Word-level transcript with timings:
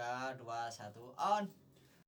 tiga 0.00 0.32
dua 0.40 0.72
satu 0.72 1.12
on 1.20 1.44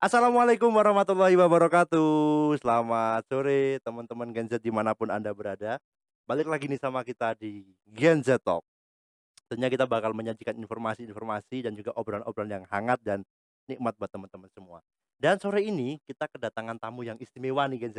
Assalamualaikum 0.00 0.72
warahmatullahi 0.72 1.36
wabarakatuh. 1.36 2.56
Selamat 2.56 3.20
sore 3.28 3.84
teman-teman 3.84 4.32
Gen 4.32 4.48
Z 4.48 4.64
di 4.64 4.72
mana 4.72 4.96
pun 4.96 5.12
Anda 5.12 5.28
berada. 5.36 5.76
Balik 6.24 6.48
lagi 6.48 6.72
nih 6.72 6.80
sama 6.80 7.04
kita 7.04 7.36
di 7.36 7.68
Gen 7.92 8.24
Z 8.24 8.40
Talk. 8.40 8.64
Tentunya 9.44 9.68
kita 9.68 9.84
bakal 9.84 10.16
menyajikan 10.16 10.56
informasi-informasi 10.56 11.68
dan 11.68 11.76
juga 11.76 11.92
obrolan-obrolan 11.92 12.64
yang 12.64 12.66
hangat 12.72 12.96
dan 13.04 13.28
nikmat 13.68 13.92
buat 14.00 14.08
teman-teman 14.08 14.48
semua. 14.56 14.80
Dan 15.20 15.36
sore 15.36 15.60
ini 15.60 16.00
kita 16.08 16.32
kedatangan 16.32 16.80
tamu 16.80 17.04
yang 17.04 17.20
istimewa 17.20 17.68
nih 17.68 17.76
Gen 17.76 17.92
Z. 17.92 17.98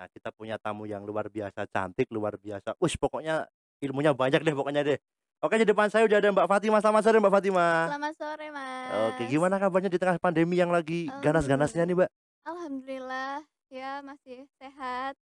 Nah, 0.00 0.08
kita 0.08 0.32
punya 0.32 0.56
tamu 0.56 0.88
yang 0.88 1.04
luar 1.04 1.28
biasa 1.28 1.68
cantik, 1.68 2.08
luar 2.08 2.40
biasa. 2.40 2.72
Ush, 2.80 2.96
pokoknya 2.96 3.44
ilmunya 3.84 4.16
banyak 4.16 4.40
deh 4.40 4.56
pokoknya 4.56 4.80
deh. 4.80 4.98
Oke, 5.40 5.56
di 5.56 5.64
depan 5.64 5.88
saya 5.88 6.04
udah 6.04 6.20
ada 6.20 6.28
Mbak 6.36 6.48
Fatima. 6.52 6.84
Selamat 6.84 7.00
sore 7.00 7.16
Mbak 7.16 7.32
Fatima. 7.32 7.66
Selamat 7.88 8.12
sore, 8.20 8.46
Mas. 8.52 8.92
Oke, 9.08 9.22
gimana 9.24 9.56
kabarnya 9.56 9.88
di 9.88 9.96
tengah 9.96 10.20
pandemi 10.20 10.60
yang 10.60 10.68
lagi 10.68 11.08
ganas-ganasnya 11.24 11.88
nih, 11.88 11.96
Mbak? 11.96 12.10
Alhamdulillah, 12.44 13.40
ya 13.72 14.04
masih 14.04 14.44
sehat, 14.60 15.16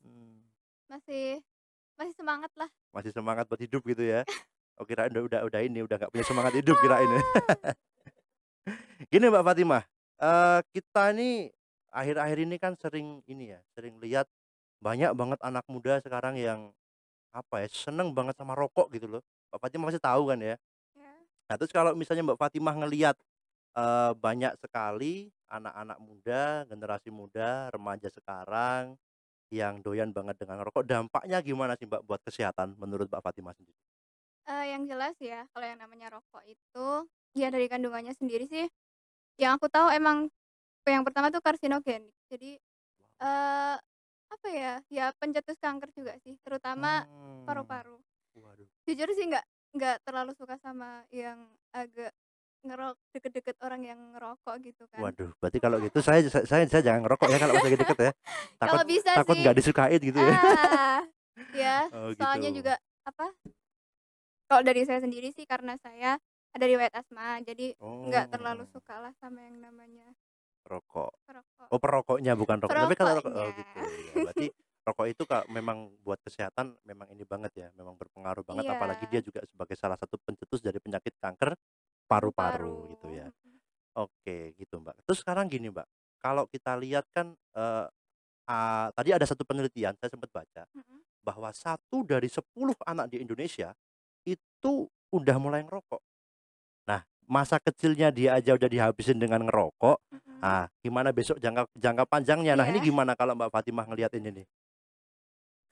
Hmm, 0.00 0.40
masih 0.88 1.44
masih 2.00 2.14
semangat 2.16 2.48
lah. 2.56 2.72
masih 2.88 3.12
semangat 3.12 3.44
buat 3.52 3.60
hidup 3.60 3.84
gitu 3.84 4.00
ya. 4.00 4.24
Oh, 4.80 4.88
kirain 4.88 5.12
udah 5.12 5.28
udah 5.28 5.40
udah 5.44 5.60
ini, 5.60 5.84
udah 5.84 6.00
nggak 6.00 6.08
punya 6.08 6.24
semangat 6.24 6.56
hidup 6.56 6.72
kirain 6.80 7.04
ya. 7.04 7.20
Gini 9.12 9.28
Mbak 9.28 9.44
Fatimah, 9.44 9.84
eee, 10.16 10.58
kita 10.72 11.12
ini 11.12 11.52
akhir-akhir 11.92 12.38
ini 12.48 12.56
kan 12.56 12.72
sering 12.80 13.20
ini 13.28 13.52
ya, 13.52 13.60
sering 13.76 14.00
lihat 14.00 14.24
banyak 14.80 15.12
banget 15.12 15.36
anak 15.44 15.68
muda 15.68 16.00
sekarang 16.00 16.40
yang, 16.40 16.72
apa 17.36 17.60
ya, 17.60 17.68
seneng 17.68 18.16
banget 18.16 18.40
sama 18.40 18.56
rokok 18.56 18.88
gitu 18.96 19.04
loh. 19.04 19.22
Mbak 19.50 19.60
Fatimah 19.62 19.86
pasti 19.90 20.02
tahu 20.02 20.22
kan 20.30 20.38
ya? 20.40 20.54
Ya. 20.94 21.26
Nah, 21.50 21.56
terus 21.58 21.72
kalau 21.74 21.92
misalnya 21.98 22.24
Mbak 22.26 22.40
Fatimah 22.40 22.74
ngelihat, 22.84 23.16
eee, 23.76 24.12
banyak 24.18 24.54
sekali 24.60 25.30
anak-anak 25.50 25.98
muda, 26.02 26.64
generasi 26.70 27.10
muda, 27.14 27.70
remaja 27.74 28.08
sekarang 28.12 28.96
yang 29.52 29.80
doyan 29.84 30.10
banget 30.16 30.36
dengan 30.42 30.62
rokok, 30.66 30.84
dampaknya 30.88 31.38
gimana 31.44 31.74
sih 31.78 31.86
Mbak 31.88 32.04
buat 32.08 32.22
kesehatan 32.26 32.76
menurut 32.80 33.08
Mbak 33.12 33.22
Fatimah 33.24 33.54
sendiri? 33.56 33.74
Eee, 34.48 34.72
yang 34.72 34.82
jelas 34.88 35.14
ya, 35.20 35.44
kalau 35.52 35.66
yang 35.68 35.80
namanya 35.80 36.08
rokok 36.16 36.42
itu, 36.48 36.88
ya 37.36 37.48
dari 37.52 37.66
kandungannya 37.68 38.12
sendiri 38.16 38.48
sih, 38.48 38.66
yang 39.40 39.56
aku 39.58 39.68
tahu 39.72 39.90
emang 39.92 40.28
yang 40.88 41.04
pertama 41.06 41.30
tuh 41.34 41.42
karsinogen. 41.44 42.10
Jadi, 42.32 42.58
eee, 43.22 43.76
apa 44.32 44.48
ya, 44.52 44.74
ya 44.92 45.06
pencetus 45.20 45.58
kanker 45.60 45.90
juga 45.96 46.14
sih, 46.22 46.36
terutama 46.44 47.04
Mmm. 47.04 47.40
paru-paru. 47.46 48.02
Waduh. 48.34 48.68
Jujur 48.90 49.06
sih 49.14 49.26
nggak 49.30 49.44
nggak 49.70 49.96
terlalu 50.02 50.34
suka 50.34 50.58
sama 50.58 51.06
yang 51.14 51.38
agak 51.70 52.10
ngerok 52.60 52.98
deket-deket 53.14 53.54
orang 53.62 53.86
yang 53.86 54.00
ngerokok 54.10 54.56
gitu 54.66 54.82
kan. 54.90 54.98
Waduh, 55.00 55.30
berarti 55.38 55.58
kalau 55.62 55.78
gitu 55.78 56.02
saya 56.06 56.26
sa 56.26 56.42
saya 56.42 56.66
saya 56.66 56.82
jangan 56.82 57.06
ngerokok 57.06 57.28
ya 57.30 57.38
kalau 57.38 57.54
lagi 57.54 57.78
deket 57.78 57.98
ya. 58.02 58.12
Takut 58.58 58.66
Kalau 58.66 58.84
bisa 58.84 59.10
takut 59.14 59.36
nggak 59.38 59.54
disukain 59.54 60.00
gitu 60.02 60.18
ya. 60.18 60.34
Ah, 60.34 61.00
ya, 61.54 61.76
Oh, 61.94 62.10
soalnya 62.18 62.50
gitu. 62.50 62.58
juga 62.66 62.74
apa, 63.06 63.26
kalau 64.50 64.62
dari 64.66 64.82
saya 64.82 64.98
sendiri 65.00 65.30
sih 65.30 65.46
karena 65.46 65.78
saya 65.78 66.18
ada 66.50 66.64
riwayat 66.66 66.90
asma, 66.98 67.38
jadi 67.40 67.78
nggak 67.78 68.34
terlalu 68.34 68.66
Oh. 68.66 68.70
suka 68.74 68.98
lah 68.98 69.14
sama 69.22 69.46
yang 69.46 69.62
namanya 69.62 70.10
Rokok. 70.66 71.14
perokok. 71.24 71.66
Oh, 71.70 71.78
perokoknya 71.78 72.34
bukan 72.34 72.58
rokok. 72.58 72.74
Tapi 72.74 72.94
kalau 72.98 73.14
rokok 73.22 73.32
oh 73.32 73.48
gitu. 73.54 73.78
Ya, 73.78 74.12
berarti 74.26 74.46
rokok 74.86 75.06
itu 75.12 75.22
Kak 75.28 75.46
memang 75.52 75.92
buat 76.02 76.18
kesehatan 76.24 76.76
memang 76.88 77.06
ini 77.12 77.24
banget 77.28 77.52
ya, 77.56 77.68
memang 77.76 77.94
berpengaruh 78.00 78.42
banget 78.46 78.64
apalagi 78.68 79.04
dia 79.10 79.20
juga 79.20 79.44
sebagai 79.46 79.76
salah 79.76 79.96
satu 80.00 80.16
pencetus 80.24 80.60
dari 80.64 80.80
penyakit 80.80 81.14
kanker 81.20 81.54
paru-paru 82.10 82.88
Paru, 82.88 82.90
gitu 82.96 83.08
ya. 83.12 83.26
Oke, 83.98 84.54
gitu, 84.58 84.78
Mbak. 84.78 85.02
Terus 85.06 85.18
sekarang 85.22 85.50
gini, 85.50 85.66
Mbak, 85.70 85.86
kalau 86.22 86.46
kita 86.46 86.78
lihat 86.78 87.06
kan, 87.10 87.34
eee, 87.54 87.86
ah, 88.50 88.88
tadi 88.94 89.10
ada 89.14 89.26
satu 89.26 89.42
penelitian 89.46 89.94
saya 89.98 90.10
sempat 90.10 90.30
baca, 90.30 90.62
Mhm. 90.74 90.98
bahwa 91.26 91.50
1 91.54 92.02
dari 92.06 92.26
10 92.30 92.78
anak 92.86 93.10
di 93.12 93.22
Indonesia 93.22 93.74
itu 94.26 94.86
udah 95.10 95.36
mulai 95.42 95.62
ngerokok. 95.66 96.02
Nah, 96.90 97.02
masa 97.26 97.58
kecilnya 97.62 98.10
dia 98.14 98.38
aja 98.38 98.54
udah 98.56 98.70
dihabisin 98.70 99.18
dengan 99.18 99.44
ngerokok, 99.46 99.98
Mhm. 100.12 100.38
ah, 100.42 100.66
gimana 100.82 101.10
besok 101.14 101.38
jangka 101.42 101.66
jangka 101.78 102.04
panjangnya? 102.10 102.54
Nah, 102.58 102.66
ini 102.70 102.78
Iya. 102.82 102.90
gimana 102.90 103.12
kalau 103.18 103.34
Mbak 103.38 103.50
Fatimah 103.54 103.86
ngelihat 103.90 104.12
ini 104.18 104.42
nih? 104.42 104.46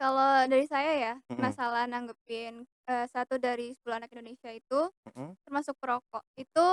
Kalau 0.00 0.46
dari 0.46 0.62
saya 0.70 0.92
ya, 0.94 1.14
Mhm. 1.30 1.58
masalah 1.58 1.90
nanggepin, 1.90 2.62
eee, 2.86 3.06
1 3.10 3.34
dari 3.34 3.74
10 3.74 3.98
anak 3.98 4.14
Indonesia 4.14 4.46
itu 4.54 4.86
Mhm. 5.06 5.38
termasuk 5.46 5.74
perokok, 5.80 6.22
itu 6.36 6.66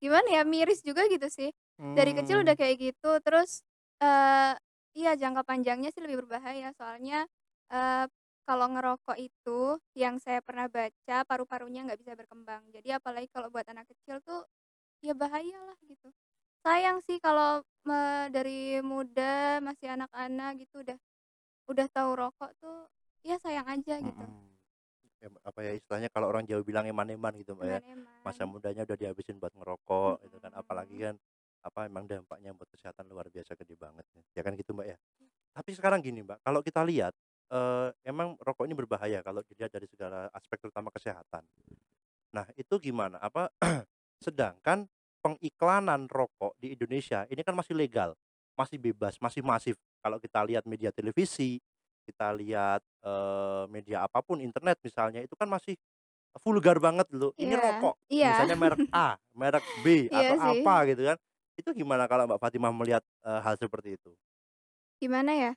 gimana 0.00 0.28
ya, 0.40 0.42
miris 0.48 0.80
juga 0.84 1.04
gitu 1.08 1.28
sih. 1.32 1.50
Dari 1.92 2.12
kecil 2.14 2.44
udah 2.46 2.52
Mmm. 2.52 2.58
kayak 2.58 2.76
gitu, 2.80 3.20
terus, 3.24 3.64
eee, 4.02 4.54
iya 4.98 5.12
jangka 5.18 5.42
panjangnya 5.48 5.90
sih 5.92 6.00
lebih 6.04 6.24
berbahaya, 6.26 6.72
soalnya, 6.76 7.26
eee, 7.72 8.06
kalau 8.48 8.66
ngerokok 8.72 9.16
itu 9.20 9.78
yang 9.98 10.18
saya 10.20 10.40
pernah 10.44 10.68
baca 10.70 11.24
paru-parunya 11.28 11.84
nggak 11.88 12.00
bisa 12.02 12.14
berkembang. 12.18 12.64
Jadi 12.74 12.92
apalagi 12.94 13.28
kalau 13.32 13.48
buat 13.52 13.66
anak 13.70 13.88
kecil 13.92 14.20
tuh, 14.24 14.44
ya 15.04 15.12
bahayalah 15.16 15.76
gitu. 15.86 16.10
Sayang 16.66 17.00
sih 17.04 17.18
kalau 17.22 17.62
dari 18.32 18.80
muda, 18.84 19.60
masih 19.64 19.94
anak-anak 19.96 20.60
gitu 20.66 20.82
udah 20.86 20.98
udah 21.68 21.86
tahu 21.90 22.10
rokok 22.16 22.50
tuh, 22.60 22.88
ya 23.24 23.36
sayang 23.40 23.66
aja 23.68 23.96
gitu. 24.00 24.24
Em 25.24 25.32
apa 25.40 25.60
ya, 25.64 25.72
istilahnya 25.72 26.12
kalau 26.12 26.28
orang 26.28 26.44
Jawa 26.44 26.60
bilang 26.60 26.84
eman-eman 26.84 27.32
gitu, 27.40 27.56
Mbak, 27.56 27.68
ya. 27.68 27.80
Masa 28.24 28.44
mudanya 28.44 28.84
udah 28.84 28.96
dihabisin 28.96 29.40
buat 29.40 29.52
ngerokok 29.56 30.20
gitu 30.28 30.36
kan, 30.40 30.52
apalagi 30.52 30.96
kan, 31.00 31.14
apa, 31.64 31.88
emang 31.88 32.04
dampaknya 32.04 32.52
buat 32.52 32.68
kesehatan 32.68 33.08
luar 33.08 33.32
biasa 33.32 33.56
gede 33.56 33.76
banget 33.76 34.04
ya, 34.12 34.22
ya 34.36 34.42
kan 34.44 34.52
gitu, 34.56 34.76
Mbak, 34.76 34.86
ya. 34.92 34.96
Tapi 35.56 35.70
sekarang 35.72 36.00
gini, 36.04 36.20
Mbak, 36.24 36.44
kalau 36.44 36.60
kita 36.60 36.84
lihat, 36.84 37.16
eee, 37.48 37.88
emang 38.04 38.36
rokok 38.40 38.68
ini 38.68 38.76
berbahaya 38.76 39.24
kalau 39.24 39.40
dilihat 39.48 39.72
dari 39.72 39.88
segala 39.88 40.28
aspek 40.36 40.60
terutama 40.60 40.92
kesehatan. 40.92 41.44
Nah, 42.34 42.44
itu 42.58 42.74
gimana, 42.82 43.16
apa, 43.22 43.48
sedangkan 44.24 44.84
pengiklanan 45.24 46.04
rokok 46.12 46.52
di 46.60 46.76
Indonesia 46.76 47.24
ini 47.32 47.40
kan 47.40 47.56
masih 47.56 47.72
legal, 47.72 48.12
masih 48.58 48.76
bebas, 48.76 49.16
masih 49.22 49.40
masif. 49.40 49.76
Kalau 50.04 50.20
kita 50.20 50.44
lihat 50.44 50.68
media 50.68 50.92
televisi, 50.92 51.56
kita 52.04 52.36
lihat, 52.36 52.84
media 53.72 54.04
apa 54.04 54.20
pun, 54.20 54.36
internet 54.44 54.76
misalnya, 54.84 55.24
itu 55.24 55.32
kan 55.32 55.48
masih 55.48 55.80
vulgar 56.44 56.78
banget 56.82 57.08
loh, 57.14 57.32
ini 57.40 57.52
Iya, 57.52 57.58
rokok, 57.58 57.96
iya. 58.12 58.28
misalnya 58.28 58.56
merek 58.58 58.82
A, 58.92 59.16
merek 59.36 59.64
B, 59.72 60.08
Iya 60.10 60.28
atau 60.28 60.36
sih. 60.42 60.58
apa 60.58 60.84
gitu 60.92 61.02
kan. 61.14 61.18
Itu 61.56 61.70
gimana 61.76 62.04
kalau 62.10 62.28
Mbak 62.28 62.40
Fatimah 62.42 62.72
melihat, 62.76 63.04
hal 63.24 63.56
seperti 63.60 63.96
itu? 64.00 64.16
Gimana 65.02 65.32
ya, 65.34 65.50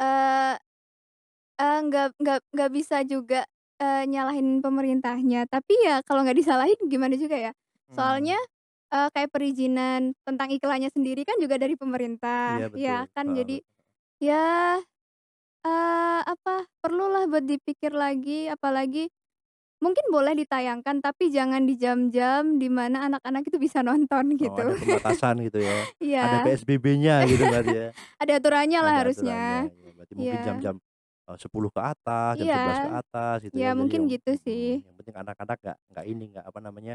eee, 0.00 1.78
nggak 1.88 2.08
nggak 2.20 2.40
nggak 2.54 2.70
bisa 2.74 2.96
juga, 3.06 3.44
eee, 3.80 4.04
nyalahin 4.10 4.60
pemerintahnya, 4.64 5.48
tapi 5.50 5.74
ya 5.86 6.00
kalau 6.06 6.22
nggak 6.26 6.38
disalahin 6.38 6.78
gimana 6.90 7.14
juga 7.18 7.36
ya. 7.38 7.52
Soalnya, 7.94 8.34
Mmm. 8.34 8.46
eee, 8.92 9.08
kayak 9.14 9.30
perizinan 9.34 10.12
tentang 10.26 10.50
iklannya 10.54 10.90
sendiri 10.92 11.24
kan 11.28 11.36
juga 11.42 11.56
dari 11.60 11.74
pemerintah, 11.78 12.62
Iya 12.62 12.64
ya 12.76 13.04
betul, 13.08 13.10
kan. 13.16 13.26
heeh, 13.26 13.36
Jadi, 13.36 13.62
betul. 13.62 13.75
Ya, 14.20 14.80
eee, 15.66 16.20
apa, 16.26 16.66
perlulah 16.82 17.24
buat 17.30 17.44
dipikir 17.46 17.92
lagi, 17.94 18.48
apalagi 18.52 19.08
mungkin 19.84 20.06
boleh 20.14 20.34
ditayangkan, 20.38 21.02
tapi 21.04 21.30
jangan 21.34 21.64
di 21.68 21.74
jam-jam 21.80 22.58
di 22.62 22.68
mana 22.72 23.06
anak-anak 23.10 23.44
itu 23.50 23.58
bisa 23.62 23.80
nonton 23.86 24.36
Oh, 24.40 24.52
gitu. 24.52 24.64
ada 24.64 24.76
pembatasan 24.76 25.40
gitu 25.48 25.64
ya, 25.64 25.88
ada 26.20 26.36
Iya. 26.40 26.44
PSBB-nya 26.44 27.24
gitu 27.24 27.48
berarti 27.48 27.72
ya. 27.72 27.86
Ada 28.22 28.32
aturannya 28.40 28.80
lah 28.84 28.94
Ada 28.94 29.00
harusnya. 29.04 29.40
aturannya, 29.40 29.72
ya 29.80 29.90
berarti 29.96 30.14
mungkin 30.18 30.38
Iya. 30.38 30.44
jam-jam, 30.44 30.76
eee, 31.28 31.36
10 31.40 31.70
ke 31.72 31.80
atas, 31.80 32.36
jam 32.40 32.48
11 32.52 32.76
ke 32.82 32.88
Iya. 32.88 32.92
atas 32.92 33.40
gitu 33.48 33.56
Ya 33.56 33.68
ya. 33.68 33.72
Jadi 33.76 33.90
mungkin 33.90 34.04
yang 34.04 34.10
gitu 34.12 34.32
mhm, 34.32 34.44
sih. 34.44 34.84
yang 34.84 34.94
penting 35.00 35.16
anak-anak 35.16 35.58
nggak 35.64 35.78
nggak 35.92 36.06
ini, 36.12 36.24
nggak 36.36 36.44
apa 36.50 36.60
namanya, 36.60 36.94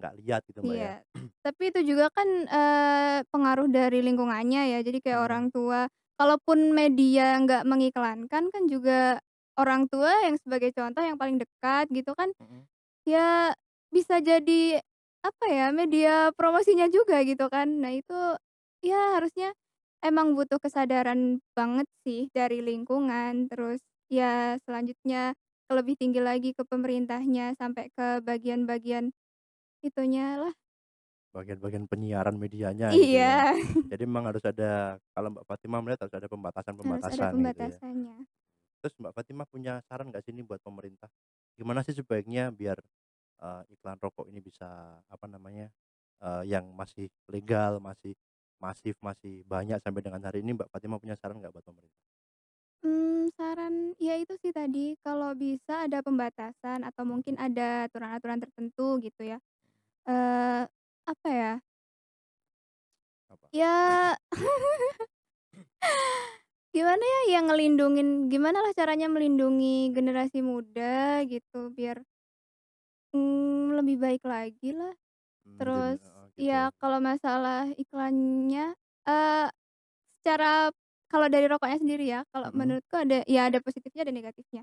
nggak 0.00 0.14
lihat 0.22 0.42
gitu, 0.50 0.60
Mbak, 0.66 0.78
ya. 0.80 0.90
Iya, 0.90 1.06
tapi 1.46 1.70
itu 1.70 1.80
juga 1.94 2.10
kan, 2.10 2.26
eee, 2.50 3.22
pengaruh 3.30 3.70
dari 3.70 4.02
lingkungannya 4.02 4.74
ya, 4.74 4.78
jadi 4.82 4.98
kayak 4.98 5.20
Mhm. 5.20 5.30
orang 5.30 5.44
tua 5.54 5.86
kalaupun 6.20 6.74
media 6.76 7.38
nggak 7.42 7.64
mengiklankan 7.68 8.50
kan 8.52 8.62
juga 8.70 9.22
orang 9.58 9.86
tua 9.90 10.12
yang 10.26 10.36
sebagai 10.42 10.70
contoh 10.76 11.02
yang 11.02 11.16
paling 11.18 11.38
dekat 11.42 11.86
gitu 11.94 12.12
kan, 12.18 12.30
Mhm. 12.40 12.68
ya 13.08 13.54
bisa 13.94 14.20
jadi, 14.22 14.80
apa 15.24 15.46
ya, 15.50 15.66
media 15.74 16.30
promosinya 16.36 16.86
juga 16.92 17.22
gitu 17.26 17.48
kan. 17.52 17.68
Nah 17.82 17.92
itu, 17.96 18.14
ya 18.84 19.18
harusnya 19.18 19.52
emang 20.04 20.34
butuh 20.38 20.58
kesadaran 20.62 21.40
banget 21.58 21.86
sih 22.06 22.28
dari 22.34 22.60
lingkungan, 22.64 23.48
terus 23.50 23.80
ya 24.12 24.56
selanjutnya 24.66 25.34
ke 25.68 25.72
lebih 25.76 25.96
tinggi 26.00 26.20
lagi 26.22 26.50
ke 26.56 26.62
pemerintahnya, 26.68 27.54
sampai 27.60 27.90
ke 27.94 28.20
bagian-bagian 28.24 29.10
itunya 29.84 30.38
lah. 30.42 30.54
Bagian-bagian 31.36 31.84
penyiaran 31.90 32.36
medianya 32.40 32.96
gitu 32.96 33.20
ya. 33.20 33.36
Iya. 33.36 33.52
Jadi 33.92 34.02
memang 34.08 34.28
harus 34.32 34.44
ada 34.44 34.96
kalau 35.16 35.28
Mbak 35.32 35.44
Fatimah 35.48 35.80
melihat 35.84 36.00
harus 36.08 36.16
ada 36.16 36.28
Harus 36.82 37.06
ada 37.14 37.24
pembatasan-pembatasan 37.24 37.34
gitu 37.48 37.60
ya. 37.76 37.78
pembatasannya. 37.78 38.26
Terus 38.82 38.94
Mbak 38.98 39.12
Fatimah 39.16 39.46
punya 39.50 39.82
saran 39.86 40.10
nggak 40.10 40.22
sih 40.26 40.30
ini 40.34 40.42
buat 40.46 40.62
pemerintah? 40.62 41.10
Gimana 41.58 41.82
sih 41.82 41.94
sebaiknya 41.98 42.54
biar, 42.54 42.78
eee, 43.42 43.62
iklan 43.78 43.98
rokok 44.02 44.26
ini 44.30 44.38
bisa, 44.42 45.00
apa 45.10 45.26
namanya, 45.30 45.70
eee, 46.22 46.42
yang 46.54 46.70
masih 46.74 47.10
legal, 47.30 47.78
masih 47.82 48.14
masif, 48.62 48.94
masih 49.02 49.42
banyak 49.46 49.78
sampai 49.82 50.02
dengan 50.04 50.22
hari 50.26 50.42
ini, 50.46 50.54
Mbak 50.58 50.70
Fatimah 50.74 50.98
punya 51.02 51.16
saran 51.18 51.38
nggak 51.42 51.54
buat 51.54 51.66
pemerintah? 51.66 51.90
Mmm, 52.82 53.26
saran 53.34 53.90
ya 53.98 54.14
itu 54.22 54.38
sih 54.38 54.54
tadi, 54.54 54.94
kalau 55.02 55.34
bisa 55.34 55.82
ada 55.90 55.98
pembatasan 55.98 56.86
atau 56.86 57.02
mungkin 57.02 57.34
ada 57.34 57.90
aturan-aturan 57.90 58.38
tertentu 58.38 59.02
gitu 59.02 59.22
ya. 59.34 59.38
Eee, 60.08 60.68
apa 61.10 61.28
ya? 61.40 61.52
Apa? 63.28 63.48
Ya 63.52 64.16
gimana 66.74 67.04
ya, 67.14 67.20
yang 67.36 67.44
ngelindungin 67.48 68.08
gimanalah 68.32 68.72
caranya 68.78 69.08
melindungi 69.14 69.76
generasi 69.96 70.38
muda 70.50 71.20
gitu 71.32 71.60
biar 71.76 71.96
mmm, 73.14 73.74
lebih 73.78 73.96
baik 74.00 74.22
lagi 74.26 74.70
lah. 74.76 74.92
Jadi 75.60 75.60
Terus 75.60 76.00
heeh, 76.02 76.26
ya 76.38 76.62
gitu. 76.62 76.70
kalau 76.80 76.98
masalah 77.02 77.70
iklannya, 77.78 78.74
eee, 79.08 79.46
secara 80.22 80.70
kalau 81.12 81.28
dari 81.32 81.46
rokoknya 81.50 81.78
sendiri 81.82 82.04
ya, 82.10 82.20
kalau 82.34 82.50
Mhm. 82.52 82.56
menurutku 82.56 82.96
ada 83.00 83.24
ya 83.28 83.48
ada 83.50 83.60
positifnya 83.64 84.02
ada 84.08 84.14
negatifnya. 84.16 84.62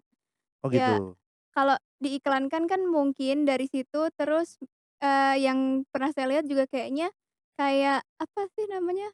Oh 0.63 0.69
Ya 0.71 0.99
gitu. 1.09 1.15
kalau 1.55 1.77
diiklankan 2.03 2.67
kan 2.71 2.81
mungkin 2.89 3.45
dari 3.49 3.67
situ 3.71 4.09
terus, 4.17 4.59
eee, 5.03 5.35
yang 5.45 5.83
pernah 5.91 6.11
saya 6.15 6.27
lihat 6.31 6.45
juga 6.49 6.65
kayaknya 6.69 7.11
kayak 7.59 8.03
apa 8.19 8.41
sih 8.55 8.65
namanya, 8.71 9.11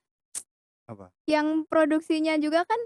Apa? 0.88 1.14
yang 1.30 1.66
produksinya 1.70 2.36
juga 2.42 2.66
kan, 2.68 2.82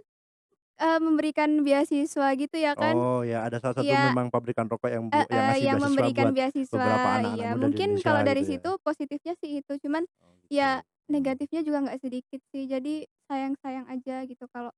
eee, 0.81 0.99
memberikan 1.03 1.63
beasiswa 1.65 2.27
gitu 2.39 2.57
ya 2.59 2.75
kan. 2.79 2.97
Oh 2.99 3.23
ya, 3.23 3.47
ada 3.47 3.55
salah 3.63 3.75
satu 3.79 3.95
Iya 3.95 4.05
memang 4.05 4.27
pabrikan 4.27 4.67
rokok 4.67 4.91
yang 4.91 5.07
bu 5.07 5.23
yang 5.31 5.47
heeh, 5.47 5.47
ngasih 5.47 5.67
yang 5.67 5.79
beasiswa 5.79 6.11
memberikan 6.19 6.29
buat 6.35 6.35
beberapa 6.73 7.07
beasiswa, 7.07 7.15
anak-anak 7.15 7.47
iya 7.47 7.51
muda 7.51 7.67
di 7.71 7.79
mungkin 7.79 7.79
Indonesia 7.79 8.11
kalau 8.11 8.21
gitu 8.27 8.27
dari 8.27 8.43
ya? 8.43 8.59
situ 8.59 8.77
positifnya 8.83 9.33
sih 9.39 9.61
itu, 9.63 9.73
cuman 9.83 10.03
Oh 10.21 10.35
ya 10.51 10.69
gitu, 10.73 10.83
mhm. 11.15 11.39
negatifnya 11.39 11.61
juga 11.65 11.85
nggak 11.85 12.01
sedikit 12.03 12.41
sih. 12.51 12.65
Jadi 12.69 13.05
sayang-sayang 13.29 13.87
aja 13.89 14.25
gitu 14.29 14.45
kalau 14.51 14.71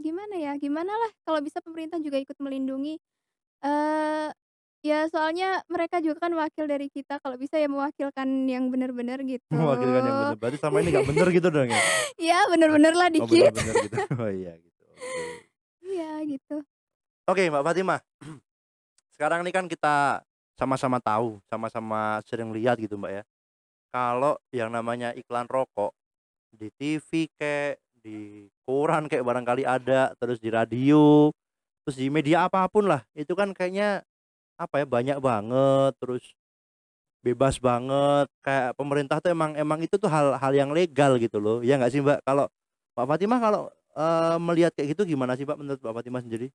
gimana 0.00 0.34
ya, 0.40 0.52
gimanalah 0.58 1.10
kalau 1.26 1.40
bisa 1.44 1.60
pemerintah 1.62 1.98
juga 2.02 2.18
ikut 2.20 2.36
melindungi, 2.42 2.98
eee, 3.64 4.28
ya 4.82 5.06
soalnya 5.08 5.62
mereka 5.70 6.02
juga 6.02 6.26
kan 6.26 6.34
wakil 6.34 6.66
dari 6.66 6.90
kita, 6.90 7.22
kalau 7.22 7.38
bisa 7.38 7.54
ya 7.54 7.70
mewakilkan 7.70 8.26
yang 8.50 8.66
bener-bener 8.68 9.22
gitu. 9.22 9.46
Mewakilkan 9.54 10.02
yang 10.02 10.18
bener, 10.18 10.36
berarti 10.36 10.58
selama 10.58 10.76
ini 10.82 10.88
nggak 10.90 11.08
bener 11.08 11.26
gitu 11.30 11.48
dong 11.48 11.68
ya? 11.70 11.82
Ya 12.18 12.38
bener-bener 12.50 12.92
lah 12.98 13.08
Oh 13.08 13.14
dikit. 13.14 13.50
bener-bener 13.54 13.74
gitu, 13.86 13.96
oh 14.22 14.30
iya 14.30 14.52
gitu, 14.58 14.82
oke. 14.90 15.24
Iya 15.86 16.10
gitu. 16.26 16.56
Oke 17.30 17.42
Mbak 17.46 17.62
Fatimah, 17.62 18.00
sekarang 19.14 19.46
nih 19.46 19.54
kan 19.54 19.70
kita 19.70 20.26
sama-sama 20.58 20.98
tahu, 20.98 21.38
sama-sama 21.46 22.18
sering 22.26 22.50
lihat 22.50 22.82
gitu 22.82 22.98
Mbak 22.98 23.12
ya, 23.14 23.22
kalau 23.94 24.34
yang 24.50 24.74
namanya 24.74 25.14
iklan 25.14 25.46
rokok 25.46 25.94
di 26.50 26.74
TV 26.74 27.30
kek, 27.38 27.78
di 28.02 28.50
koran 28.66 29.06
kek 29.06 29.22
barangkali 29.22 29.62
ada, 29.62 30.10
terus 30.18 30.42
di 30.42 30.50
radio, 30.50 31.30
terus 31.86 31.96
di 32.02 32.10
media 32.10 32.50
apa 32.50 32.66
pun 32.66 32.90
lah, 32.90 33.06
itu 33.14 33.30
kan 33.38 33.54
kayaknya 33.54 34.02
apa 34.60 34.82
ya, 34.82 34.86
banyak 34.88 35.18
banget, 35.22 35.92
terus 36.00 36.24
bebas 37.22 37.56
banget, 37.62 38.26
kayak 38.42 38.74
pemerintah 38.74 39.22
tuh 39.22 39.30
emang 39.30 39.54
emang 39.54 39.78
itu 39.82 39.94
tuh 39.94 40.10
hal 40.10 40.34
hal 40.38 40.52
yang 40.54 40.70
legal 40.74 41.14
gitu 41.22 41.38
loh, 41.38 41.62
iya 41.62 41.78
nggak 41.78 41.92
sih 41.94 42.02
Mbak? 42.02 42.26
Kalau 42.26 42.50
Mbak 42.98 43.06
Fatimah 43.14 43.38
kalau, 43.42 43.62
eee, 43.94 44.36
melihat 44.42 44.72
kayak 44.74 44.88
gitu 44.98 45.02
gimana 45.14 45.38
sih 45.38 45.46
Mbak, 45.46 45.58
menurut 45.60 45.80
Mbak 45.82 45.94
Fatimah 46.02 46.22
sendiri? 46.26 46.50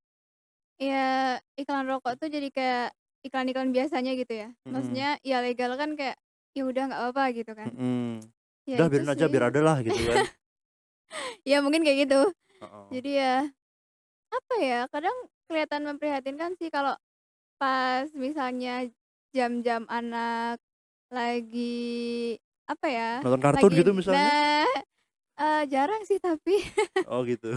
Ya, 0.78 1.40
iklan 1.58 1.90
rokok 1.90 2.22
tuh 2.22 2.30
jadi 2.30 2.48
kayak 2.54 2.88
iklan-iklan 3.26 3.74
biasanya 3.74 4.14
gitu 4.14 4.34
ya. 4.46 4.50
Mhm. 4.68 4.74
Maksudnya 4.76 5.10
ya 5.26 5.38
legal 5.42 5.74
kan 5.80 5.98
kayak, 5.98 6.18
ya 6.54 6.64
udah 6.70 6.84
nggak 6.92 7.02
apa-apa 7.02 7.24
gitu 7.34 7.52
kan. 7.58 7.70
Mhm, 7.74 8.30
Ya 8.68 8.76
udah 8.78 8.88
biarin 8.92 9.10
aja, 9.14 9.26
biar 9.32 9.44
ada 9.50 9.62
lah 9.64 9.78
gitu 9.82 10.02
kan. 10.06 10.20
Ya 11.48 11.58
mungkin 11.64 11.82
kayak 11.86 12.08
gitu. 12.08 12.22
Heeh. 12.62 12.86
Jadi 12.94 13.12
ya, 13.20 13.36
apa 14.32 14.56
ya, 14.62 14.80
kadang 14.92 15.16
kelihatan 15.48 15.82
memprihatinkan 15.88 16.52
sih 16.60 16.70
kalau 16.74 16.96
pas 17.57 18.07
misalnya 18.13 18.86
jam-jam 19.33 19.83
anak 19.89 20.57
lagi, 21.09 22.38
apa 22.68 22.88
ya, 22.89 23.12
Nonton 23.24 23.42
kartun 23.42 23.71
gitu 23.74 23.92
lagi 23.92 23.98
misalnya? 23.98 24.30
nah, 24.30 24.68
eee, 25.42 25.62
jarang 25.71 26.01
sih 26.06 26.19
tapi. 26.21 26.56
Oh 27.07 27.24
gitu. 27.24 27.56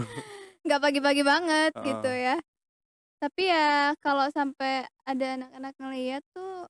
Nggak 0.63 0.79
pagi-pagi 0.81 1.23
banget 1.25 1.71
gitu 1.83 2.09
Heeh. 2.09 2.23
ya. 2.31 2.35
Tapi 3.21 3.43
ya 3.49 3.93
kalau 4.01 4.25
sampai 4.33 4.87
ada 5.05 5.25
anak-anak 5.37 5.73
ngelihat 5.77 6.23
tuh, 6.33 6.65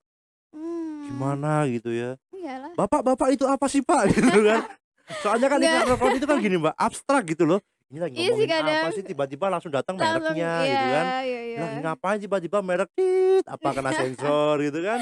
mmm, 0.52 1.06
Gimana 1.08 1.64
gitu 1.72 1.90
ya, 1.94 2.10
iyalah. 2.36 2.72
"Bapak 2.76 3.00
Bapak 3.06 3.28
itu 3.32 3.44
apa 3.48 3.66
sih 3.72 3.80
Pak?" 3.84 4.02
Gitu 4.16 4.40
kan. 4.44 4.60
Soalnya 5.22 5.48
kan 5.52 5.60
iklan 5.60 5.86
rokok 5.92 6.10
itu 6.18 6.26
kan 6.28 6.38
gini 6.40 6.56
Mbak, 6.60 6.74
abstrak 6.76 7.22
gitu 7.30 7.44
loh, 7.48 7.60
ini 7.92 7.98
lagi 8.02 8.14
Iya 8.18 8.30
sih 8.38 8.46
ngomongin 8.46 8.50
apa 8.56 8.88
kadang. 8.88 8.92
sih, 8.94 9.04
tiba-tiba 9.04 9.46
langsung 9.52 9.72
datang 9.74 10.00
Langsung 10.00 10.40
mereknya 10.40 10.46
iya 10.58 10.72
gitu 10.72 10.88
kan, 10.88 11.12
iya 11.26 11.40
"Ini 11.54 11.60
iya. 11.60 11.68
lagi 11.68 11.76
ngapain 11.84 12.18
sih 12.20 12.26
tiba-tiba 12.28 12.58
merek, 12.64 12.90
tit, 12.96 13.44
apa 13.48 13.68
kena 13.76 13.92
sensor?" 13.96 14.56
Gitu 14.64 14.80
kan, 14.84 15.00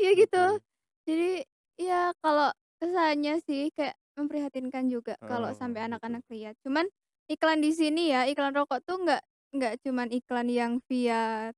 Iya 0.00 0.10
gitu. 0.16 0.40
gitu. 0.40 0.60
Jadi, 1.08 1.44
ya 1.80 2.12
kalau 2.22 2.50
kesannya 2.80 3.40
sih 3.44 3.70
kayak 3.76 3.96
memprihatinkan 4.18 4.88
juga 4.92 5.16
kalau 5.28 5.50
Heeh, 5.50 5.56
sampai 5.56 5.86
gitu. 5.88 5.90
anak-anak 5.90 6.24
lihat. 6.32 6.54
Cuman 6.64 6.86
iklan 7.30 7.60
di 7.64 7.70
sini 7.74 8.12
ya, 8.12 8.26
iklan 8.28 8.52
rokok 8.56 8.80
tuh 8.84 8.96
nggak 9.04 9.22
nggak 9.56 9.74
cuman 9.84 10.08
iklan 10.14 10.48
yang 10.50 10.72
via 10.88 11.50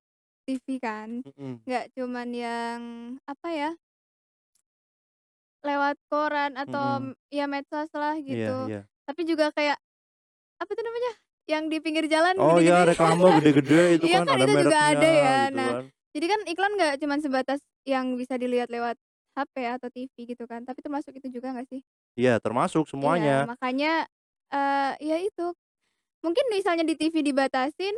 TV 0.46 0.66
kan, 0.82 1.22
Mhm. 1.24 1.62
nggak 1.68 1.92
cuman 1.96 2.28
yang, 2.34 2.82
apa 3.28 3.48
ya 3.54 3.70
lewat 5.62 5.94
koran 6.10 6.58
atau 6.58 7.14
ya 7.30 7.46
medsos 7.46 7.86
lah 7.94 8.18
Iya 8.26 8.54
gitu. 8.58 8.66
iya. 8.66 8.88
Tapi 9.06 9.22
juga 9.22 9.54
kayak, 9.54 9.78
apa 10.62 10.70
tuh 10.78 10.84
namanya, 10.86 11.12
yang 11.50 11.64
di 11.72 11.78
pinggir 11.84 12.06
jalan 12.10 12.38
Oh 12.42 12.56
iya, 12.64 12.74
reklame 12.88 13.26
gede-gede 13.36 13.80
itu 13.96 14.06
Iya 14.06 14.16
kan 14.16 14.26
kan 14.26 14.36
ada 14.36 14.44
itu 14.44 14.54
juga 14.62 14.76
ada 14.92 15.06
ya. 15.22 15.32
gitu 15.42 15.56
Nah, 15.56 15.70
kan. 15.70 15.84
jadi 16.14 16.26
kan 16.32 16.40
iklan 16.50 16.72
nggak 16.78 16.94
cuman 17.02 17.20
sebatas 17.24 17.60
yang 17.88 18.14
bisa 18.20 18.34
dilihat 18.40 18.68
lewat 18.72 18.96
HP 19.38 19.54
atau 19.66 19.88
TV 19.92 20.14
gitu 20.34 20.44
kan, 20.50 20.62
tapi 20.68 20.80
termasuk 20.84 21.12
itu 21.18 21.28
juga 21.40 21.54
nggak 21.56 21.68
sih? 21.72 21.82
Iya 22.16 22.40
termasuk 22.44 22.84
Iya, 23.02 23.22
semuanya. 23.28 23.48
makanya, 23.48 24.06
eee, 24.52 24.92
ya 25.02 25.16
itu, 25.26 25.50
mungkin 26.24 26.46
misalnya 26.54 26.84
di 26.86 26.94
TV 26.98 27.22
dibatasin, 27.24 27.94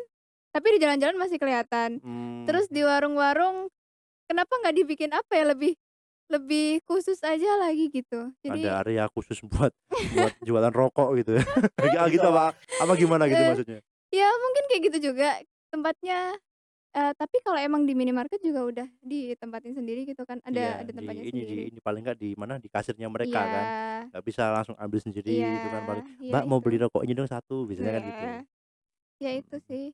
tapi 0.55 0.77
di 0.77 0.79
jalan-jalan 0.83 1.19
masih 1.21 1.39
kelihatan. 1.43 2.01
Mmm. 2.03 2.45
Terus 2.49 2.69
di 2.73 2.83
warung-warung, 2.87 3.69
kenapa 4.31 4.53
nggak 4.63 4.77
dibikin 4.81 5.13
apa 5.15 5.33
ya, 5.39 5.45
lebih 5.55 5.75
lebih 6.33 6.81
khusus 6.89 7.21
aja 7.25 7.57
lagi 7.61 7.91
gitu. 7.93 8.33
Jadi 8.45 8.61
Ada 8.61 8.85
area 8.85 9.09
khusus 9.09 9.41
buat 9.49 9.73
buat 10.05 10.33
jualan 10.45 10.73
rokok 10.73 11.09
gitu 11.21 11.31
ya? 11.41 11.45
Ah 11.97 12.09
gitu 12.13 12.29
apa 12.29 12.53
apa 12.77 12.93
gimana 13.01 13.25
gitu 13.33 13.41
Eee, 13.41 13.49
maksudnya? 13.49 13.81
ya 14.15 14.27
mungkin 14.43 14.65
kayak 14.71 14.83
gitu 14.93 14.99
juga 15.13 15.41
tempatnya, 15.73 16.37
eee, 16.97 17.13
tapi 17.19 17.37
kalau 17.47 17.61
emang 17.61 17.85
di 17.89 17.95
minimarket 17.99 18.41
juga 18.45 18.63
udah 18.67 18.89
ditempatin 19.05 19.75
sendiri 19.79 20.07
gitu 20.09 20.25
kan, 20.29 20.41
ada 20.47 20.61
Iya, 20.61 20.77
ada 20.81 20.93
tempatnya 20.95 21.27
di 21.27 21.33
ini 21.33 21.41
di 21.49 21.55
sendiri. 21.55 21.73
ini 21.73 21.79
paling 21.81 22.05
nggak 22.05 22.19
di 22.21 22.29
mana, 22.37 22.61
di 22.61 22.69
kasirnya 22.69 23.09
Iya. 23.23 23.41
mereka 23.41 23.49
kan, 23.51 23.73
nggak 24.13 24.23
bisa 24.29 24.53
langsung 24.53 24.77
ambil 24.77 25.01
Iya, 25.31 25.47
sendiri 25.47 25.57
gitu 25.59 25.67
kan 25.73 25.83
paling, 25.89 26.05
iya 26.23 26.33
"Mbak 26.33 26.45
mau 26.47 26.61
itu. 26.61 26.65
beli 26.65 26.77
rokok 26.85 27.03
ini 27.03 27.17
dong 27.17 27.27
1," 27.31 27.65
biasanya 27.67 27.93
kan 27.97 28.03
gitu. 28.05 28.25
Ya 29.23 29.31
itu 29.41 29.57
Mhm. 29.57 29.69
sih. 29.69 29.85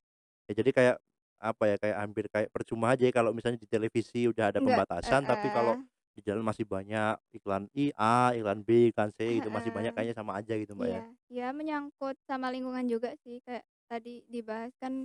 Ya 0.50 0.54
jadi 0.60 0.70
kayak, 0.74 0.96
apa 1.40 1.64
ya, 1.70 1.76
kayak 1.80 1.96
hampir 2.02 2.24
kayak 2.32 2.50
percuma 2.54 2.92
aja 2.94 3.04
ya 3.08 3.12
kalau 3.14 3.32
misalnya 3.36 3.60
di 3.62 3.68
televisi 3.70 4.26
udah 4.30 4.52
ada 4.54 4.60
Enggak 4.60 4.64
pembatasan, 4.64 5.24
tapi 5.28 5.48
kalau 5.52 5.74
heeh. 5.74 5.89
Di 6.16 6.20
jalan 6.26 6.42
masih 6.46 6.66
banyak 6.68 7.16
iklan 7.36 7.66
i 7.76 7.90
A, 7.98 8.34
iklan 8.36 8.60
B, 8.66 8.90
iklan 8.92 9.10
C 9.16 9.38
gitu 9.40 9.48
masih 9.54 9.70
banyak 9.74 9.92
kayaknya 9.94 10.16
sama 10.18 10.36
aja 10.40 10.54
gitu 10.58 10.74
Mbak 10.78 10.90
ya? 10.94 11.00
Iya, 11.00 11.10
ya 11.26 11.50
menyangkut 11.50 12.14
sama 12.30 12.48
lingkungan 12.54 12.86
juga 12.86 13.12
sih, 13.26 13.42
kayak 13.42 13.66
tadi 13.90 14.22
dibahas 14.30 14.70
kan, 14.78 15.04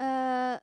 eee, 0.00 0.56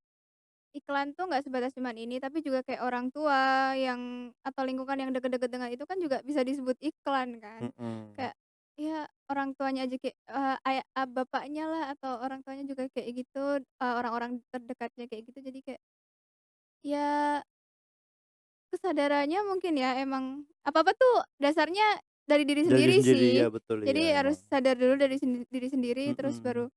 iklan 0.77 1.13
tuh 1.17 1.25
nggak 1.29 1.45
sebatas 1.47 1.73
cuman 1.77 1.97
ini, 1.97 2.19
tapi 2.23 2.41
juga 2.45 2.61
kayak 2.65 2.83
orang 2.85 3.07
tua 3.13 3.73
yang 3.77 4.31
atau 4.45 4.63
lingkungan 4.67 4.97
yang 4.99 5.11
deket-deket 5.15 5.49
dengan 5.51 5.69
itu 5.73 5.85
kan 5.89 5.97
juga 6.01 6.21
bisa 6.25 6.41
disebut 6.45 6.77
iklan 6.81 7.39
kan. 7.43 7.71
Mhm. 7.77 8.17
Kayak, 8.17 8.35
ya 8.79 9.07
orang 9.31 9.53
tuanya 9.57 9.87
aja 9.89 9.97
kayak, 10.01 10.17
eee, 10.29 10.55
aya 10.67 10.83
a 10.97 11.03
bapaknya 11.09 11.63
lah 11.71 11.83
atau 11.97 12.19
orang 12.23 12.41
tuanya 12.45 12.65
juga 12.69 12.85
kayak 12.93 13.09
gitu, 13.25 13.61
eee, 13.63 13.93
orang-orang 13.99 14.41
terdekatnya 14.53 15.05
kayak 15.11 15.23
gitu, 15.31 15.39
jadi 15.45 15.59
kayak 15.65 15.79
ya 16.83 17.41
kesadarannya 18.75 19.39
mungkin 19.47 19.73
ya 19.73 19.95
emang 19.97 20.43
apa-apa 20.61 20.91
tuh 20.93 21.15
dasarnya 21.37 21.83
dari 22.25 22.43
diri 22.43 22.65
Dari 22.65 22.73
diri 22.75 22.95
sendiri 22.95 22.95
sendiri, 22.99 23.21
sih. 23.21 23.35
iya 23.37 23.47
betul, 23.47 23.77
Jadi 23.81 24.01
iya 24.03 24.13
harus 24.19 24.37
emang. 24.37 24.49
sadar 24.49 24.75
dulu 24.75 24.93
dari 24.97 25.15
sendi 25.15 25.39
diri 25.47 25.67
sendiri, 25.69 26.05
terus 26.13 26.35
baru 26.37 26.65
Mhm. 26.65 26.73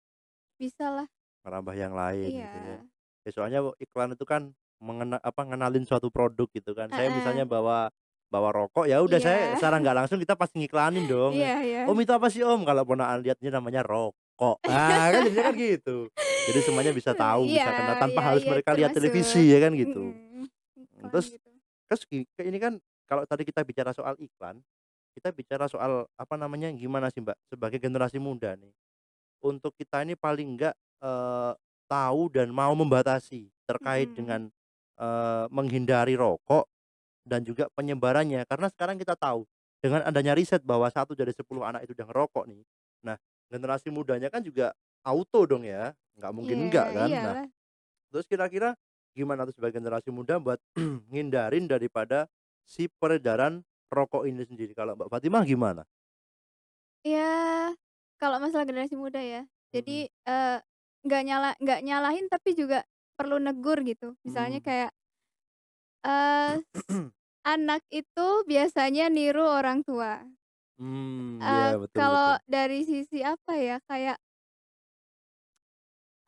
bisalah 0.56 1.06
Merambah 1.40 1.74
yang 1.74 1.94
lain 1.96 2.28
gitu 2.28 2.56
ya. 2.56 2.64
Iya. 2.68 2.78
Ya 3.24 3.30
soalnya 3.32 3.60
iklan 3.78 4.12
itu 4.12 4.24
kan 4.24 4.42
mengena 4.78 5.16
apa, 5.18 5.42
ngenalin 5.42 5.82
suatu 5.82 6.08
produk 6.08 6.46
gitu 6.52 6.70
kan. 6.72 6.86
Saya 6.88 7.08
misalnya 7.10 7.44
bawa 7.44 7.88
bawa 8.28 8.52
rokok, 8.52 8.84
ya 8.84 9.00
udah 9.00 9.16
saya 9.16 9.38
Iya. 9.40 9.56
secara 9.56 9.80
nggak 9.80 9.96
langsung 10.04 10.20
kita 10.20 10.36
pasti 10.36 10.60
ngiklanin 10.60 11.08
dong, 11.08 11.32
Iya 11.32 11.54
iya. 11.64 11.82
"Om 11.88 11.96
itu 11.96 12.12
apa 12.12 12.28
sih 12.28 12.44
Om?" 12.44 12.60
Kalau 12.62 12.84
ponakan 12.84 13.24
lihat, 13.24 13.40
"Ini 13.40 13.48
namanya 13.48 13.80
rokok." 13.80 14.60
Ah 14.68 15.08
kan 15.08 15.24
jadinya 15.24 15.48
kan 15.48 15.56
gitu. 15.56 16.12
Jadi 16.44 16.60
semuanya 16.60 16.92
bisa 16.92 17.16
tahu, 17.24 17.48
iya 17.48 17.64
bisa 17.64 17.70
kenal 17.72 17.96
tanpa 17.96 18.20
iya 18.20 18.28
harus 18.28 18.42
iya 18.44 18.50
mereka 18.52 18.70
lihat 18.76 18.92
televisi 18.92 19.48
ya 19.48 19.58
kan 19.64 19.72
gitu. 19.72 20.12
iklan 20.76 21.08
terus 21.08 21.26
gitu. 21.32 21.50
Terus 21.88 22.04
gi 22.08 22.24
ini 22.44 22.58
kan 22.60 22.76
kalau 23.08 23.24
tadi 23.28 23.44
kita 23.48 23.64
bicara 23.66 23.92
soal 23.96 24.14
iklan, 24.20 24.60
kita 25.16 25.30
bicara 25.34 25.66
soal 25.70 26.06
apa 26.18 26.34
namanya, 26.40 26.70
gimana 26.74 27.08
sih, 27.12 27.20
Mbak, 27.24 27.36
sebagai 27.52 27.78
generasi 27.82 28.18
muda 28.22 28.54
nih, 28.58 28.72
untuk 29.44 29.74
kita 29.78 30.02
ini 30.06 30.14
paling 30.18 30.56
enggak, 30.58 30.74
eee, 31.02 31.52
tahu 31.90 32.28
dan 32.34 32.50
mau 32.54 32.72
membatasi 32.76 33.50
terkait 33.68 34.08
Mhm. 34.08 34.14
dengan, 34.16 34.50
eee, 35.00 35.46
menghindari 35.52 36.16
rokok 36.18 36.66
dan 37.26 37.42
juga 37.46 37.68
penyebarannya. 37.76 38.44
Karena 38.48 38.68
sekarang 38.72 38.96
kita 39.00 39.14
tahu, 39.18 39.44
dengan 39.84 40.02
adanya 40.06 40.34
riset 40.38 40.62
bahwa 40.66 40.88
1 40.92 41.14
dari 41.18 41.32
10 41.36 41.62
anak 41.66 41.84
itu 41.88 41.94
udah 41.98 42.06
ngerokok 42.10 42.44
nih. 42.50 42.62
Nah, 43.06 43.16
generasi 43.52 43.90
mudanya 43.94 44.28
kan 44.32 44.42
juga 44.44 44.72
auto 45.06 45.44
dong 45.48 45.64
ya, 45.68 45.92
nggak 46.18 46.32
mungkin 46.36 46.58
Iya, 46.58 46.70
enggak 46.70 46.88
kan. 46.96 47.12
Nah, 47.20 47.36
iyalah. 47.36 47.48
terus 48.12 48.26
kira-kira 48.30 48.74
gimana 49.18 49.44
tuh 49.48 49.54
sebagai 49.58 49.78
generasi 49.82 50.10
muda 50.14 50.38
buat 50.38 50.60
ngindarin 51.12 51.66
daripada 51.66 52.30
si 52.64 52.86
peredaran 52.88 53.64
rokok 53.90 54.24
ini 54.30 54.44
sendiri? 54.46 54.72
Kalau 54.78 54.94
Mbak 54.98 55.10
Fatimah 55.12 55.44
gimana? 55.48 55.82
Ya, 57.06 57.70
kalau 58.18 58.42
masalah 58.42 58.66
generasi 58.66 58.98
muda 58.98 59.22
ya, 59.22 59.46
jadi, 59.70 60.10
eee, 60.10 60.56
nggak 61.06 61.22
nyala 61.26 61.48
nggak 61.62 61.80
nyalahin 61.86 62.26
tapi 62.26 62.58
juga 62.58 62.82
perlu 63.14 63.38
negur 63.38 63.78
gitu. 63.86 64.18
Misalnya 64.26 64.58
Mhm. 64.58 64.62
kayak 64.62 64.90
eee, 66.04 66.54
anak 67.54 67.82
itu 68.00 68.28
biasanya 68.50 69.06
niru 69.16 69.44
orang 69.58 69.80
tua. 69.88 70.12
Mmm, 70.80 71.46
iya, 71.52 71.66
Eee, 71.66 71.74
betul 71.82 72.04
kalau 72.04 72.14
betul. 72.14 72.36
dari 72.50 72.82
sisi 72.86 73.18
apa 73.22 73.52
ya, 73.58 73.76
kayak 73.88 74.18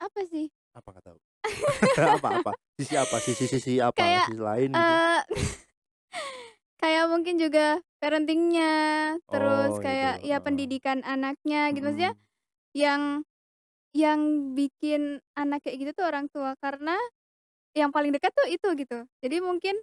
apa 0.01 0.23
sih? 0.29 0.51
Apa 0.79 0.89
nggak 0.95 1.05
tahu? 1.97 2.17
Apa 2.21 2.29
apa? 2.41 2.51
Sisi 2.79 2.95
apa? 2.97 3.17
Sisi-sisi 3.21 3.73
apa? 3.81 3.97
Kayak, 3.97 4.27
Sisi 4.27 4.35
lain 4.41 4.71
gitu? 4.81 4.95
eee, 4.97 5.19
kayak 6.81 7.05
mungkin 7.13 7.37
juga 7.37 7.81
parenting-nya, 8.01 8.73
terus 9.29 9.77
Oh, 9.77 9.77
gitu, 9.77 9.85
kayak 9.85 10.15
ya 10.25 10.39
heeh. 10.41 10.45
pendidikan 10.45 10.99
anaknya 11.05 11.71
gitu. 11.77 11.85
Maksudnya 11.85 12.13
Mhm. 12.17 12.21
yang 12.77 13.03
yang 13.91 14.21
bikin 14.55 15.19
anak 15.35 15.67
kayak 15.67 15.77
gitu 15.83 15.91
tuh 15.99 16.07
orang 16.09 16.27
tua, 16.31 16.55
karena 16.63 16.95
yang 17.77 17.91
paling 17.95 18.11
dekat 18.15 18.33
tuh 18.35 18.49
itu 18.51 18.69
gitu. 18.79 18.99
Jadi 19.23 19.37
mungkin 19.43 19.77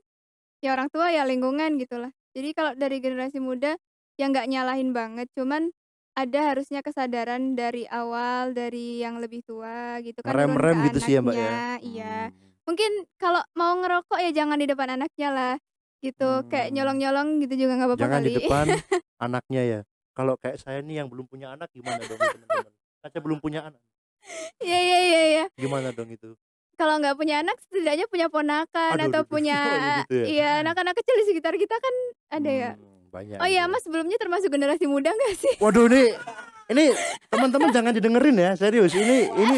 ya 0.63 0.73
orang 0.75 0.89
tua, 0.91 1.11
ya 1.13 1.23
lingkungan 1.27 1.77
gitulah. 1.81 2.11
Jadi 2.35 2.49
kalau 2.55 2.73
dari 2.77 2.97
generasi 3.03 3.39
muda, 3.43 3.75
ya 4.19 4.25
nggak 4.29 4.47
nyalahin 4.51 4.91
banget, 4.95 5.27
cuman 5.37 5.71
ada 6.17 6.39
harusnya 6.49 6.81
kesadaran 6.81 7.53
dari 7.53 7.85
awal, 7.85 8.57
dari 8.57 9.05
yang 9.05 9.21
lebih 9.21 9.45
tua 9.45 10.01
gitu 10.01 10.17
kan, 10.25 10.33
ke 10.33 10.33
Ngerem-rem 10.33 10.77
gitu 10.89 10.99
sih 11.05 11.13
ya, 11.13 11.21
Mbak, 11.21 11.35
ya? 11.37 11.51
iya. 11.85 12.15
Mmm. 12.33 12.65
Mungkin 12.65 12.91
kalau 13.21 13.39
mau 13.53 13.77
ngerokok 13.77 14.17
ya 14.19 14.31
jangan 14.33 14.57
di 14.57 14.65
depan 14.65 14.97
anaknya 14.97 15.29
lah, 15.29 15.53
gitu. 16.01 16.41
Kayak 16.49 16.67
Mmm. 16.67 16.75
nyolong-nyolong 16.75 17.27
gitu 17.45 17.53
juga 17.53 17.73
nggak 17.77 17.89
apa-apa 17.93 18.01
Jangan 18.01 18.21
di 18.25 18.29
kali. 18.33 18.37
depan 18.41 18.65
anaknya 19.29 19.61
ya? 19.61 19.79
Kalau 20.17 20.33
kayak 20.41 20.57
saya 20.57 20.81
nih 20.81 21.05
yang 21.05 21.07
belum 21.13 21.29
punya 21.29 21.53
anak 21.53 21.69
gimana 21.69 22.01
dong 22.01 22.17
teman-teman? 22.17 22.73
Saya 23.05 23.21
belum 23.21 23.37
punya 23.37 23.59
anak. 23.69 23.81
Iya 24.65 24.79
iya 24.81 24.97
iya 25.05 25.21
iya. 25.29 25.45
Gimana 25.53 25.93
dong 25.93 26.09
itu? 26.09 26.33
Kalau 26.77 26.97
nggak 27.01 27.17
punya 27.17 27.41
anak, 27.45 27.57
setidaknya 27.69 28.05
punya 28.09 28.27
ponakan 28.29 28.97
Aduh 28.97 29.09
atau 29.09 29.21
duh 29.21 29.25
duh, 29.25 29.29
punya 29.33 29.57
ya 29.61 29.97
gitu 30.01 30.13
ya? 30.13 30.25
iya, 30.29 30.49
anak-anak 30.65 30.93
kecil 30.97 31.15
di 31.21 31.25
sekitar 31.29 31.53
kita 31.57 31.73
kan 31.77 31.95
ada 32.33 32.51
ya. 32.51 32.71
Banyak 33.17 33.37
Oh 33.37 33.43
gitu 33.43 33.49
iya, 33.49 33.63
ya? 33.63 33.67
Mas 33.67 33.81
sebelumnya 33.81 34.17
termasuk 34.17 34.47
generasi 34.47 34.85
muda 34.85 35.09
nggak 35.09 35.33
sih? 35.35 35.53
Waduh 35.57 35.89
ini 35.89 36.13
ini 36.67 36.85
teman-teman 37.27 37.71
jangan 37.71 37.91
didengerin 37.91 38.37
ya, 38.37 38.51
serius. 38.53 38.91
Ini 38.91 39.31
ini 39.31 39.57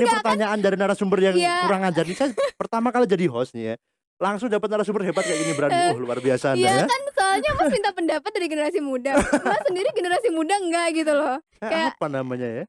Enggak 0.00 0.08
kan 0.08 0.18
pertanyaan 0.22 0.58
dari 0.58 0.76
narasumber 0.76 1.18
yang 1.20 1.34
Iya. 1.34 1.66
kurang 1.66 1.82
ajar 1.82 2.04
nih. 2.04 2.14
Saya 2.14 2.28
pertama 2.54 2.88
kali 2.88 3.04
jadi 3.04 3.26
host 3.26 3.52
nih 3.52 3.64
ya, 3.68 3.76
langsung 4.16 4.48
dapat 4.48 4.70
narasumber 4.70 5.02
hebat 5.02 5.20
kayak 5.20 5.38
gini 5.38 5.52
berani. 5.52 5.74
Eh, 5.74 5.90
Uh, 5.90 6.00
luar 6.00 6.18
biasa 6.18 6.54
iya 6.54 6.70
Anda 6.70 6.80
ya. 6.80 6.86
kan 6.86 7.00
soalnya 7.10 7.50
Mas 7.52 7.68
minta 7.68 7.90
pendapat 7.90 8.30
dari 8.30 8.46
generasi 8.46 8.78
muda. 8.80 9.10
Mas 9.18 9.60
sendiri 9.62 9.88
generasi 9.92 10.28
muda 10.30 10.54
enggak 10.56 10.86
gitu 10.94 11.12
loh. 11.12 11.36
Saya 11.58 11.68
Kayak 11.68 11.88
apa 11.92 12.06
namanya 12.08 12.48
ya? 12.48 12.64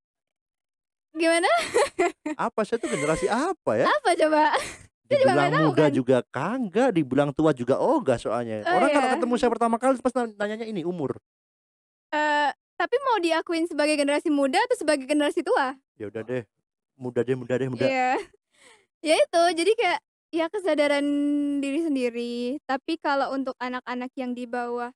Gimana? 1.16 1.48
Apa, 2.36 2.68
saya 2.68 2.76
tuh 2.76 2.92
generasi 2.92 3.30
apa 3.30 3.72
ya? 3.74 3.88
Apa 3.88 4.10
coba? 4.18 4.52
Dibilang 5.06 5.54
tahu 5.54 5.62
muda 5.70 5.86
kan. 5.86 5.92
juga 5.94 6.18
kagak, 6.34 6.90
dibilang 6.98 7.30
tua 7.30 7.52
juga 7.54 7.78
ogah 7.78 8.18
soalnya. 8.18 8.66
Oh 8.66 8.82
Orang 8.82 8.90
kalau 8.90 9.08
ya? 9.08 9.14
ketemu 9.14 9.34
saya 9.38 9.52
pertama 9.54 9.76
kali 9.78 10.02
pas 10.02 10.14
na 10.18 10.24
nanyanya 10.34 10.66
ini, 10.66 10.82
umur. 10.82 11.22
Eee, 12.10 12.50
tapi 12.76 12.96
mau 13.06 13.18
diakuin 13.22 13.66
sebagai 13.70 13.96
generasi 13.98 14.30
muda 14.34 14.58
atau 14.66 14.78
sebagai 14.78 15.06
generasi 15.06 15.46
tua? 15.46 15.78
Ya 15.96 16.10
udah 16.10 16.22
deh, 16.26 16.44
muda 16.98 17.22
deh 17.22 17.36
muda 17.38 17.54
deh, 17.56 17.70
muda. 17.70 17.86
Iya. 17.88 18.18
Ya 19.06 19.16
itu, 19.22 19.44
jadi 19.54 19.72
kayak 19.78 20.00
ya 20.34 20.46
kesadaran 20.50 21.06
diri 21.62 21.80
sendiri. 21.86 22.36
Tapi 22.66 22.98
kalau 23.00 23.32
untuk 23.38 23.54
anak-anak 23.62 24.10
yang 24.18 24.34
di 24.34 24.50
bawah 24.50 24.90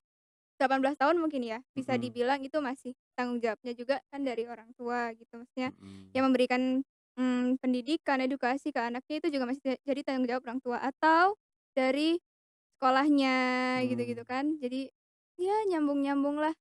18 0.59 0.95
tahun 0.99 1.17
mungkin 1.21 1.43
ya, 1.45 1.59
bisa 1.77 1.95
dibilang 2.01 2.41
itu 2.43 2.57
masih 2.59 2.93
tanggung 3.15 3.39
jawabnya 3.39 3.73
juga 3.77 3.95
kan 4.11 4.21
dari 4.25 4.45
orang 4.49 4.71
tua 4.75 5.13
gitu. 5.15 5.39
Maksudnya 5.41 5.71
Mhm. 5.77 6.11
yang 6.17 6.23
memberikan, 6.29 6.61
mmm, 7.19 7.59
pendidikan, 7.61 8.23
edukasi 8.23 8.71
ke 8.71 8.79
anaknya 8.81 9.19
itu 9.21 9.27
juga 9.35 9.45
masih 9.51 9.63
ja 9.67 9.75
jadi 9.83 10.01
tanggung 10.07 10.27
jawab 10.31 10.43
orang 10.47 10.61
tua 10.63 10.79
atau 10.81 11.35
dari 11.77 12.17
sekolahnya 12.79 13.35
gitu-gitu 13.91 14.23
Mmm. 14.23 14.27
kan. 14.27 14.57
Jadi 14.63 14.89
ya 15.39 15.55
nyambung-nyambung 15.71 16.38
lah. 16.41 16.55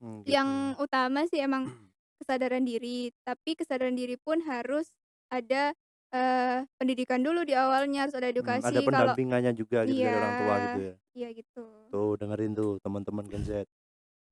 Mmm, 0.00 0.18
gitu 0.26 0.42
ya. 0.50 0.58
Yang 0.58 0.76
utama 0.82 1.24
sih 1.30 1.40
emang 1.40 1.64
kesadaran 2.20 2.64
diri, 2.66 3.10
tapi 3.24 3.56
kesadaran 3.56 3.96
diri 3.96 4.18
pun 4.20 4.42
harus 4.44 4.92
ada, 5.32 5.72
eee, 6.12 6.66
pendidikan 6.76 7.22
dulu 7.24 7.44
di 7.48 7.54
awalnya, 7.56 8.06
harus 8.08 8.16
ada 8.18 8.28
Mmm, 8.38 8.62
ada 8.68 8.80
edukasi 8.80 8.90
kalau 8.92 9.16
pendampingannya 9.26 9.52
juga 9.60 9.82
gitu 9.88 9.98
dari 10.04 10.14
iya, 10.14 10.18
orang 10.20 10.34
tua 10.38 10.54
gitu 10.64 10.76
ya? 10.78 10.92
iya 11.16 11.28
gitu. 11.38 11.92
Tuh 11.92 12.16
dengerin 12.20 12.52
tuh 12.58 12.70
teman-teman 12.84 13.26
Gen 13.32 13.44
Z. 13.44 13.52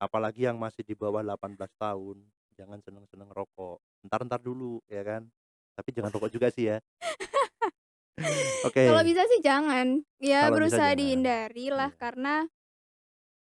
Apalagi 0.00 0.47
yang 0.49 0.59
masih 0.61 0.83
di 0.87 0.95
bawah 0.99 1.23
18 1.25 1.73
tahun, 1.78 2.26
jangan 2.57 2.81
seneng-seneng 2.83 3.29
rokok. 3.31 3.79
Entar-entar 4.03 4.41
dulu 4.41 4.81
ya 4.89 5.05
kan, 5.05 5.29
tapi 5.77 5.93
jangan 5.93 6.11
rokok 6.11 6.33
juga 6.33 6.49
sih 6.49 6.73
ya. 6.73 6.81
Kalau 8.73 9.03
Oke. 9.05 9.09
bisa 9.13 9.23
sih 9.29 9.41
jangan, 9.45 10.01
ya 10.17 10.49
Kalau 10.49 10.57
bisa 10.57 10.57
berusaha 10.57 10.91
dihindari 10.97 11.69
lah 11.69 11.93
iya. 11.93 12.01
karena 12.01 12.35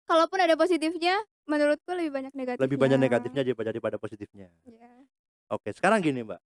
kalaupun 0.04 0.40
ada 0.44 0.60
positifnya, 0.60 1.16
menurutku 1.48 1.96
lebih 1.96 2.12
banyak 2.12 2.32
Lebih 2.36 2.78
banyak 2.78 3.00
negatifnya. 3.00 3.00
negatifnya 3.00 3.42
daripada 3.48 3.70
daripada 3.72 3.98
positifnya. 3.98 4.50
Iya. 4.68 4.92
Oke, 5.48 5.72
sekarang 5.72 6.04
gini, 6.04 6.28
Mbak, 6.28 6.42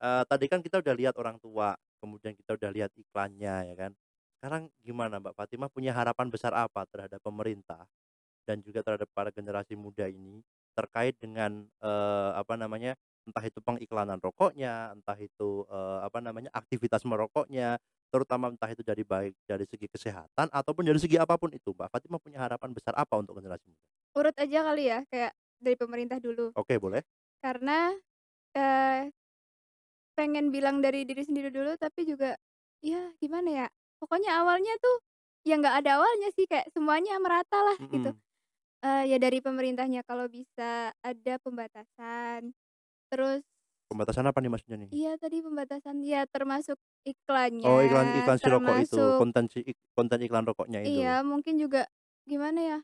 eee, 0.00 0.22
tadi 0.24 0.46
kan 0.48 0.64
kita 0.64 0.80
udah 0.80 0.94
lihat 0.96 1.14
orang 1.20 1.36
tua, 1.36 1.76
kemudian 2.00 2.32
kita 2.32 2.56
udah 2.56 2.70
lihat 2.72 2.90
iklannya 2.96 3.54
ya 3.68 3.74
kan. 3.76 3.92
Sekarang 4.38 4.70
gimana 4.86 5.18
Mbak 5.18 5.34
Fatimah 5.34 5.68
punya 5.68 5.90
harapan 5.90 6.30
besar 6.30 6.54
apa 6.54 6.86
terhadap 6.86 7.18
pemerintah 7.18 7.84
dan 8.46 8.62
juga 8.62 8.80
terhadap 8.86 9.10
para 9.10 9.34
generasi 9.34 9.74
muda 9.74 10.06
ini 10.06 10.40
terkait 10.78 11.14
dengan, 11.18 11.66
eee, 11.82 12.30
apa 12.38 12.54
namanya, 12.54 12.94
entah 13.26 13.42
itu 13.44 13.58
pengiklanan 13.60 14.22
rokoknya, 14.22 14.94
entah 14.94 15.18
itu, 15.18 15.66
eee, 15.68 15.98
apa 16.06 16.18
namanya, 16.22 16.50
aktivitas 16.54 17.02
merokoknya, 17.08 17.82
terutama 18.14 18.48
entah 18.54 18.70
itu 18.72 18.80
dari 18.86 19.02
baik 19.04 19.34
dari 19.50 19.66
segi 19.68 19.86
kesehatan 19.90 20.48
ataupun 20.54 20.86
dari 20.86 21.00
segi 21.02 21.18
apa 21.20 21.36
pun 21.36 21.50
itu, 21.52 21.74
Mbak 21.76 21.90
Fatimah 21.92 22.20
punya 22.22 22.38
harapan 22.46 22.70
besar 22.72 22.94
apa 22.96 23.18
untuk 23.20 23.36
generasi 23.42 23.66
muda? 23.68 23.76
Urut 24.16 24.36
aja 24.36 24.58
kali 24.68 24.82
ya, 24.90 24.98
kayak 25.10 25.32
dari 25.62 25.76
pemerintah 25.78 26.18
dulu. 26.20 26.52
Oke, 26.54 26.78
boleh. 26.80 27.02
Karena, 27.42 27.92
eee 28.56 29.12
pengen 30.18 30.50
bilang 30.50 30.82
dari 30.82 31.06
diri 31.06 31.22
sendiri 31.22 31.48
dulu, 31.54 31.78
tapi 31.78 32.02
juga 32.02 32.34
ya 32.82 33.14
gimana 33.22 33.48
ya, 33.64 33.66
pokoknya 34.02 34.42
awalnya 34.42 34.74
tuh 34.82 34.96
ya 35.46 35.54
nggak 35.62 35.78
ada 35.84 35.90
awalnya 36.02 36.28
sih, 36.34 36.44
kayak 36.50 36.66
semuanya 36.74 37.16
merata 37.22 37.58
lah 37.62 37.78
gitu. 37.94 38.10
Eee, 38.82 39.10
ya 39.10 39.18
dari 39.18 39.42
pemerintahnya 39.42 40.06
kalau 40.06 40.30
bisa 40.30 40.94
ada 41.02 41.34
pembatasan, 41.42 42.54
terus 43.12 43.42
Pembatasan 43.90 44.28
apa 44.28 44.38
nih 44.40 44.50
maksudnya 44.52 44.76
nih? 44.80 44.90
Iya 44.96 45.10
tadi 45.20 45.36
pembatasan, 45.44 45.96
ya 46.10 46.24
termasuk 46.32 46.78
Oh, 47.68 47.78
iklannya, 47.80 47.82
iklan 47.86 48.08
iklan 48.18 48.38
si 48.42 48.46
rokok 48.54 48.76
itu, 48.84 49.02
termasuk 49.02 49.18
konten 49.18 49.44
si 49.52 49.58
ik 49.70 49.76
konten 49.96 50.18
iklan 50.26 50.46
rokoknya 50.50 50.80
itu? 50.88 51.02
Iya, 51.02 51.22
mungkin 51.30 51.54
juga 51.62 51.86
gimana 52.30 52.60
ya 52.70 52.76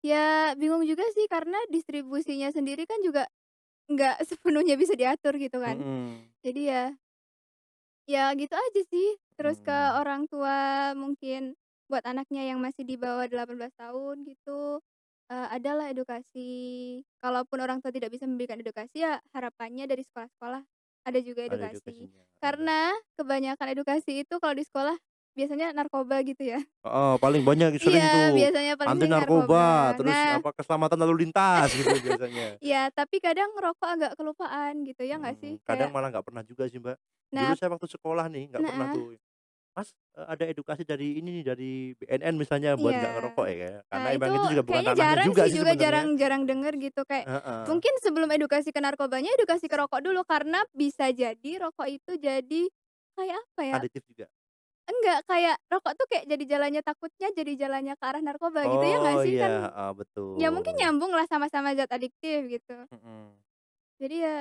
ya 0.00 0.56
bingung 0.56 0.84
juga 0.88 1.04
sih 1.12 1.28
karena 1.28 1.56
distribusinya 1.68 2.48
sendiri 2.52 2.88
kan 2.88 3.00
juga 3.04 3.28
nggak 3.90 4.16
sepenuhnya 4.30 4.76
bisa 4.80 4.94
diatur 4.98 5.36
gitu 5.40 5.58
kan. 5.62 5.84
Mhm. 5.84 6.32
Jadi 6.44 6.62
ya 6.72 6.82
ya 8.08 8.32
gitu 8.36 8.54
aja 8.56 8.80
sih. 8.92 9.08
Terus 9.38 9.58
ke 9.64 9.72
Mhm. 9.72 9.92
orang 10.00 10.28
tua 10.28 10.92
mungkin 10.96 11.56
buat 11.90 12.04
anaknya 12.06 12.42
yang 12.54 12.58
masih 12.62 12.86
di 12.86 12.94
bawah 13.00 13.26
18 13.26 13.72
tahun 13.76 14.22
gitu, 14.28 14.80
eee, 15.30 15.46
adalah 15.56 15.90
edukasi. 15.92 16.50
Kalaupun 17.22 17.58
orang 17.64 17.78
tua 17.84 17.92
tidak 17.94 18.10
bisa 18.14 18.24
memberikan 18.30 18.58
edukasi, 18.62 19.02
ya 19.04 19.18
harapannya 19.34 19.84
dari 19.90 20.02
sekolah-sekolah 20.06 20.62
ada 21.08 21.18
juga 21.24 21.42
Ada 21.50 21.62
edukasi. 21.68 21.68
edukasinya, 21.68 22.24
iya. 22.48 22.70
Karena 22.70 22.94
kebanyakan 23.20 23.68
edukasi 23.76 24.24
itu 24.24 24.34
kalau 24.40 24.54
di 24.56 24.64
sekolah 24.66 24.96
biasanya 25.36 25.72
narkoba 25.76 26.22
gitu 26.26 26.42
ya. 26.46 26.60
Heeh, 26.84 27.14
paling 27.20 27.42
banyak 27.44 27.76
sering 27.84 28.04
Iya, 28.04 28.04
tuh, 28.08 28.32
biasanya 28.36 28.72
paling 28.80 28.96
anti 28.96 29.04
narkoba, 29.04 29.60
narkoba. 29.60 29.96
terus 29.96 30.24
Nah 30.24 30.30
apa, 30.32 30.48
keselamatan 30.56 30.96
lalu 31.04 31.28
lintas 31.28 31.76
gitu 31.76 32.00
biasanya. 32.00 32.56
Iya, 32.64 32.76
tapi 32.96 33.16
kadang 33.24 33.48
ngerokok 33.56 33.88
agak 33.94 34.12
kelupaan 34.18 34.74
gitu, 34.88 35.02
ya 35.08 35.14
nggak 35.20 35.36
sih? 35.40 35.52
Mhm, 35.52 35.64
kadang 35.66 35.88
Kayak 35.88 35.90
malah 35.90 36.08
nggak 36.14 36.26
pernah 36.26 36.44
juga 36.46 36.64
sih, 36.70 36.78
Mbak. 36.78 36.96
Dulu 37.34 37.52
Nah 37.52 37.56
saya 37.58 37.70
waktu 37.74 37.88
sekolah 37.90 38.26
nih, 38.30 38.44
nggak 38.54 38.64
pernah 38.66 38.86
Heeh. 38.86 38.94
tuh. 38.94 39.18
Mas, 39.76 39.94
eee, 40.18 40.26
ada 40.26 40.44
edukasi 40.50 40.82
dari 40.82 41.18
ini 41.22 41.28
nih, 41.40 41.44
dari 41.46 41.70
BNN 41.98 42.34
misalnya 42.42 42.74
buat 42.74 42.94
nggak 42.98 43.12
Iya. 43.14 43.18
ngerokok 43.18 43.44
ya, 43.50 43.54
Kak? 43.62 43.74
Karena 43.90 44.08
Nah, 44.08 44.10
emang 44.16 44.30
itu 44.30 44.34
itu 44.34 44.46
juga 44.50 44.62
bukan 44.66 44.82
kayaknya 44.82 44.92
ranahnya 44.92 45.18
jarang 45.18 45.30
juga 45.30 45.46
sih 45.46 45.50
sih 45.50 45.58
juga 45.58 45.72
sebenarnya. 45.72 46.10
jarang 46.14 46.14
jarang 46.20 46.46
denger 46.46 46.74
gitu 46.78 47.02
kayak 47.08 47.26
Heeh. 47.26 47.66
mungkin 47.66 47.94
sebelum 48.04 48.30
edukasi 48.34 48.70
ke 48.74 48.80
narkobanya, 48.82 49.30
edukasi 49.38 49.66
ke 49.70 49.76
rokok 49.78 50.00
dulu 50.04 50.22
karena 50.26 50.62
bisa 50.74 51.10
jadi 51.14 51.52
rokok 51.62 51.88
itu 51.90 52.12
jadi 52.20 52.62
kayak 53.18 53.38
apa 53.42 53.62
ya, 53.66 53.78
Aditif 53.78 54.02
juga? 54.10 54.30
enggak, 54.90 55.18
kayak 55.30 55.56
rokok 55.72 55.92
tuh 55.98 56.06
kayak 56.10 56.24
jadi 56.32 56.44
jalannya 56.52 56.82
takutnya 56.84 57.28
jadi 57.38 57.52
jalannya 57.62 57.94
ke 58.00 58.04
arah 58.08 58.22
narkoba 58.24 58.60
gitu, 58.72 58.84
ya 58.88 58.96
nggak 59.02 59.18
Oh, 59.18 59.22
sih? 59.22 59.32
iya, 59.32 59.42
Kan 59.42 59.52
heeh, 59.72 59.90
betul. 59.98 60.26
ya 60.40 60.48
mungkin 60.54 60.74
nyambung 60.80 61.12
lah 61.16 61.26
sama-sama 61.30 61.74
zat 61.78 61.90
adiktif 61.92 62.46
gitu. 62.50 62.86
Mhm. 62.92 63.42
Jadi 64.00 64.16
ya 64.24 64.36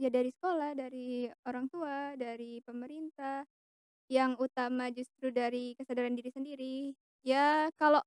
ya 0.00 0.08
dari 0.08 0.30
sekolah, 0.32 0.70
dari 0.78 1.26
orang 1.44 1.66
tua, 1.68 2.14
dari 2.14 2.62
pemerintah, 2.62 3.42
yang 4.10 4.34
utama 4.36 4.90
justru 4.90 5.30
dari 5.30 5.78
kesadaran 5.78 6.14
diri 6.18 6.30
sendiri. 6.34 6.76
Ya 7.22 7.70
kalau 7.78 8.02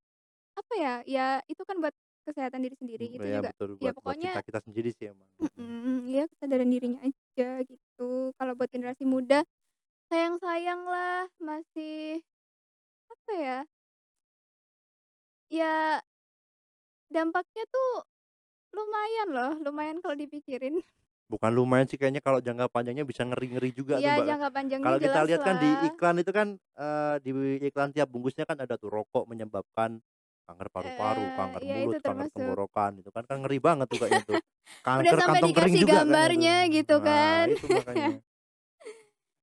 apa 0.60 0.74
ya, 0.78 0.94
ya 1.08 1.28
itu 1.50 1.64
kan 1.66 1.80
buat 1.84 1.96
kesehatan 2.28 2.62
diri 2.66 2.76
sendiri, 2.80 3.06
Mmm, 3.06 3.18
itu 3.18 3.28
iya 3.28 3.40
juga 3.40 3.50
betul, 3.50 3.70
ya 3.82 3.90
buat 3.90 3.96
buat 4.06 4.18
pokoknya 4.18 4.32
kita-kita 4.32 4.60
sendiri 4.66 4.90
sih 4.98 5.06
emang, 5.14 5.30
mhm. 5.42 5.50
mhm, 5.60 5.96
ya 6.10 6.24
kesadaran 6.32 6.70
dirinya 6.74 7.00
aja 7.08 7.50
gitu. 7.66 8.34
Kalau 8.38 8.54
buat 8.58 8.70
generasi 8.74 9.04
muda, 9.06 9.46
sayang-sayanglah 10.12 11.30
masih 11.42 12.22
apa 13.12 13.32
ya 13.40 13.60
ya 15.50 16.02
dampaknya 17.16 17.64
tuh 17.74 17.90
lumayan 18.76 19.30
loh, 19.36 19.52
lumayan 19.66 19.98
kalau 20.04 20.16
dipikirin. 20.18 20.76
Bukan 21.32 21.52
lumayan 21.56 21.88
sih 21.88 21.96
kayaknya 21.96 22.20
kalau 22.20 22.44
jangka 22.44 22.68
panjangnya 22.68 23.08
bisa 23.08 23.24
ngeri-ngeri 23.24 23.72
juga 23.72 24.04
tuh, 24.04 24.12
Iya, 24.12 24.12
Mbak. 24.12 24.28
jangka 24.28 24.48
panjangnya 24.56 24.94
Kalau 24.94 24.98
kita 25.00 25.20
jelas 25.20 25.28
lihat 25.28 25.40
kan 25.48 25.56
di 25.56 25.80
lah. 25.80 25.88
iklan 25.88 26.20
itu 26.20 26.32
kan, 26.36 26.48
eee, 26.76 27.16
di 27.24 27.32
iklan 27.72 27.96
tiap 27.96 28.12
bungkusnya 28.12 28.44
kan 28.44 28.60
ada 28.60 28.76
tuh 28.76 28.92
rokok 28.92 29.24
menyebabkan 29.32 30.04
kanker 30.44 30.68
paru-paru, 30.76 31.32
kanker 31.32 31.64
iya 31.64 31.72
mulut, 31.72 31.96
itu 31.96 31.98
kanker 32.04 32.28
termasuk. 32.28 32.36
tenggorokan, 32.36 33.00
itu 33.00 33.08
kan 33.16 33.24
kan 33.24 33.40
ngeri 33.40 33.64
banget 33.64 33.88
tuh 33.88 34.00
kayaknya 34.04 34.24
tuh. 34.28 34.40
Udah 35.00 35.14
Kanker 35.14 35.20
sampai 35.20 35.40
kantong 35.40 35.56
kering 35.56 35.80
dikasih 35.80 35.80
juga 35.80 36.04
kayaknya 36.04 36.28
tuh. 36.36 36.52
gambarnya 36.52 36.68
gitu 36.74 37.00
Nah, 37.00 37.08
kan. 37.08 37.48
itu 37.48 37.66
makanya. 37.72 38.20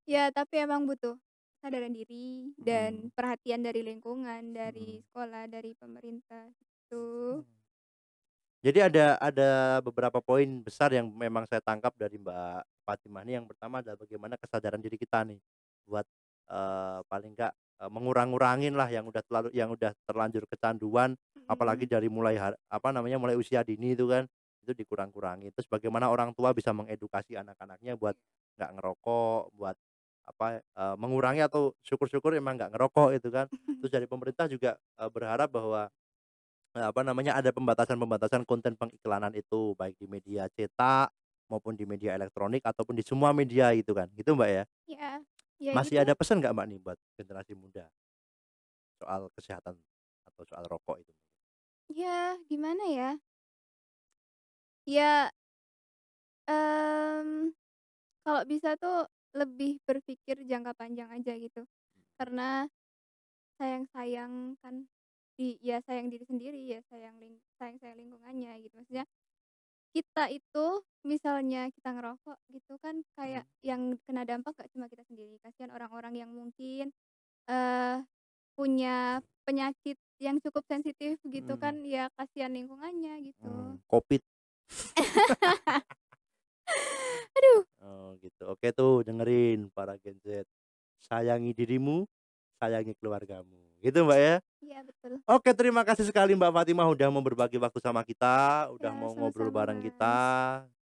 Ya 0.09 0.33
tapi 0.33 0.65
emang 0.65 0.89
butuh 0.89 1.17
kesadaran 1.61 1.93
diri 1.93 2.57
dan 2.57 2.93
Mhm. 2.93 3.11
perhatian 3.13 3.61
dari 3.61 3.85
lingkungan, 3.85 4.57
dari 4.57 4.97
Mhm. 4.97 5.03
sekolah, 5.05 5.45
dari 5.51 5.77
pemerintah, 5.77 6.49
gitu. 6.57 7.05
Mmm. 7.29 7.60
Jadi 8.61 8.77
ada 8.85 9.17
ada 9.17 9.81
beberapa 9.81 10.21
poin 10.21 10.61
besar 10.61 10.93
yang 10.93 11.09
memang 11.09 11.49
saya 11.49 11.65
tangkap 11.65 11.97
dari 11.97 12.21
Mbak 12.21 12.61
Fatimah 12.85 13.25
nih, 13.25 13.41
yang 13.41 13.47
pertama 13.49 13.81
adalah 13.81 13.97
bagaimana 13.97 14.37
kesadaran 14.37 14.77
diri 14.85 15.01
kita 15.01 15.25
nih 15.25 15.41
buat, 15.89 16.05
eee, 16.53 17.01
paling 17.09 17.33
nggak, 17.33 17.53
eee, 17.57 17.89
mengurang-ngurangin 17.89 18.77
lah 18.77 18.89
yang 18.93 19.09
udah 19.09 19.25
terlalu 19.25 19.49
yang 19.57 19.73
udah 19.73 19.97
terlanjur 20.05 20.45
kecanduan, 20.45 21.17
apalagi 21.49 21.89
Mhm. 21.89 21.89
dari 21.89 22.13
mulai 22.13 22.37
har 22.37 22.53
apa 22.69 22.93
namanya, 22.93 23.17
mulai 23.17 23.33
usia 23.41 23.65
dini 23.65 23.97
itu 23.97 24.05
kan, 24.13 24.29
itu 24.61 24.77
dikurang-kurangi. 24.77 25.49
Terus 25.57 25.65
bagaimana 25.65 26.13
orang 26.13 26.37
tua 26.37 26.53
bisa 26.53 26.77
mengedukasi 26.77 27.41
anak-anaknya 27.41 27.97
buat 27.97 28.13
nggak 28.61 28.71
ngerokok, 28.77 29.57
buat 29.57 29.77
apa, 30.29 30.61
eee, 30.63 30.95
mengurangi 31.01 31.43
atau 31.45 31.73
syukur-syukur 31.81 32.37
emang 32.37 32.61
nggak 32.61 32.77
ngerokok 32.77 33.09
itu 33.17 33.29
kan. 33.33 33.49
Terus 33.81 33.89
dari 33.93 34.05
pemerintah 34.05 34.47
juga, 34.53 34.77
eee, 35.01 35.09
berharap 35.09 35.49
bahwa, 35.49 35.89
apa 36.75 37.01
namanya, 37.03 37.35
ada 37.39 37.51
pembatasan-pembatasan 37.51 38.47
konten 38.47 38.79
pengiklanan 38.79 39.35
itu, 39.35 39.75
baik 39.75 39.99
di 39.99 40.07
media 40.07 40.47
cetak 40.55 41.11
maupun 41.51 41.75
di 41.75 41.83
media 41.89 42.15
elektronik 42.15 42.63
ataupun 42.63 42.95
di 42.95 43.03
semua 43.03 43.35
media 43.35 43.75
gitu 43.75 43.91
kan, 43.97 44.07
gitu 44.15 44.39
Mbak 44.39 44.51
ya? 44.51 44.65
Iya, 44.91 45.11
ya 45.65 45.75
Masih 45.77 45.97
gitu. 45.97 46.03
ada 46.03 46.13
pesan 46.19 46.39
nggak 46.41 46.55
Mbak 46.55 46.67
nih 46.71 46.79
buat 46.85 46.99
generasi 47.19 47.53
muda? 47.59 47.85
Soal 49.01 49.23
kesehatan 49.37 49.75
atau 50.29 50.43
soal 50.49 50.65
rokok 50.73 50.97
itu? 51.05 51.13
Ya 51.93 52.39
gimana 52.49 52.85
ya? 52.97 53.09
Ya 54.87 55.31
mmm, 56.49 57.53
kalau 58.25 58.43
bisa 58.49 58.71
tuh 58.81 59.07
lebih 59.37 59.81
berpikir 59.89 60.37
jangka 60.51 60.73
panjang 60.79 61.11
aja 61.13 61.33
gitu. 61.39 61.63
Karena 62.19 62.67
sayang-sayang 63.61 64.59
kan 64.63 64.89
di 65.41 65.57
ya 65.65 65.81
sayang 65.89 66.13
diri 66.13 66.29
sendiri, 66.29 66.61
ya 66.69 66.85
sayang 66.93 67.17
ling 67.17 67.41
sayang-sayang 67.57 67.97
lingkungannya 67.97 68.61
gitu. 68.61 68.77
Maksudnya 68.77 69.09
kita 69.97 70.29
itu 70.29 70.67
misalnya 71.01 71.73
kita 71.73 71.97
ngerokok 71.97 72.37
gitu 72.53 72.77
kan 72.85 73.01
kayak 73.17 73.49
Mhm. 73.49 73.65
yang 73.65 73.83
kena 74.05 74.29
dampak 74.29 74.53
nggak 74.53 74.69
cuma 74.77 74.85
kita 74.93 75.01
sendiri, 75.09 75.41
kasihan 75.41 75.73
orang-orang 75.73 76.13
yang 76.21 76.29
mungkin, 76.29 76.93
eee, 77.49 78.05
punya 78.53 79.25
penyakit 79.49 79.97
yang 80.21 80.37
cukup 80.45 80.69
sensitif 80.69 81.17
gitu 81.25 81.57
Mhm. 81.57 81.63
kan, 81.65 81.75
ya 81.89 82.13
kasihan 82.21 82.53
lingkungannya 82.53 83.33
gitu. 83.33 83.49
Mmm, 83.49 83.81
Covid. 83.89 84.21
Aduh. 87.41 87.65
Oh 87.81 88.13
gitu, 88.21 88.43
oke 88.45 88.69
tuh 88.77 89.01
dengerin 89.09 89.73
para 89.73 89.97
Gen 89.97 90.21
Z, 90.21 90.45
sayangi 91.01 91.57
dirimu, 91.57 92.05
sayangi 92.61 92.93
keluargamu, 93.01 93.70
gitu 93.81 94.07
Mbak 94.07 94.21
ya? 94.21 94.35
Iya 94.61 94.81
betul. 94.85 95.11
Oke 95.25 95.51
terima 95.57 95.83
kasih 95.83 96.05
sekali 96.07 96.37
Mbak 96.37 96.53
Fatimah 96.53 96.87
udah 96.89 97.09
mau 97.09 97.25
berbagi 97.25 97.57
waktu 97.57 97.81
sama 97.81 98.05
kita, 98.05 98.69
udah 98.77 98.93
Ya 98.93 98.97
mau 98.97 99.11
ngobrol 99.17 99.49
sama-sama 99.49 99.59
bareng 99.65 99.81
kita. 99.83 100.17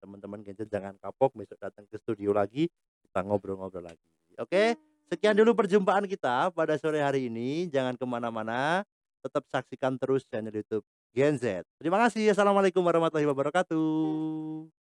Teman-teman 0.02 0.38
Gen 0.44 0.56
Z 0.58 0.66
jangan 0.68 0.94
kapok 0.98 1.32
besok 1.38 1.58
datang 1.62 1.87
ke 1.87 1.96
studio 1.96 2.34
lagi, 2.34 2.66
kita 3.06 3.22
ngobrol-ngobrol 3.24 3.87
lagi. 3.87 4.06
Iya. 4.34 4.38
Oke, 4.44 4.64
sekian 5.08 5.38
dulu 5.38 5.54
perjumpaan 5.54 6.04
kita 6.04 6.50
pada 6.52 6.74
sore 6.76 7.00
hari 7.00 7.30
ini, 7.30 7.70
jangan 7.70 7.94
ke 7.94 8.04
mana-mana, 8.04 8.84
tetap 9.22 9.46
saksikan 9.48 9.96
terus 9.96 10.26
channel 10.26 10.52
YouTube 10.52 10.84
Gen 11.14 11.38
Z. 11.38 11.64
Terima 11.78 11.96
kasih, 12.02 12.34
assalamualaikum 12.34 12.82
warahmatullahi 12.84 13.30
wabarakatuh. 13.30 14.78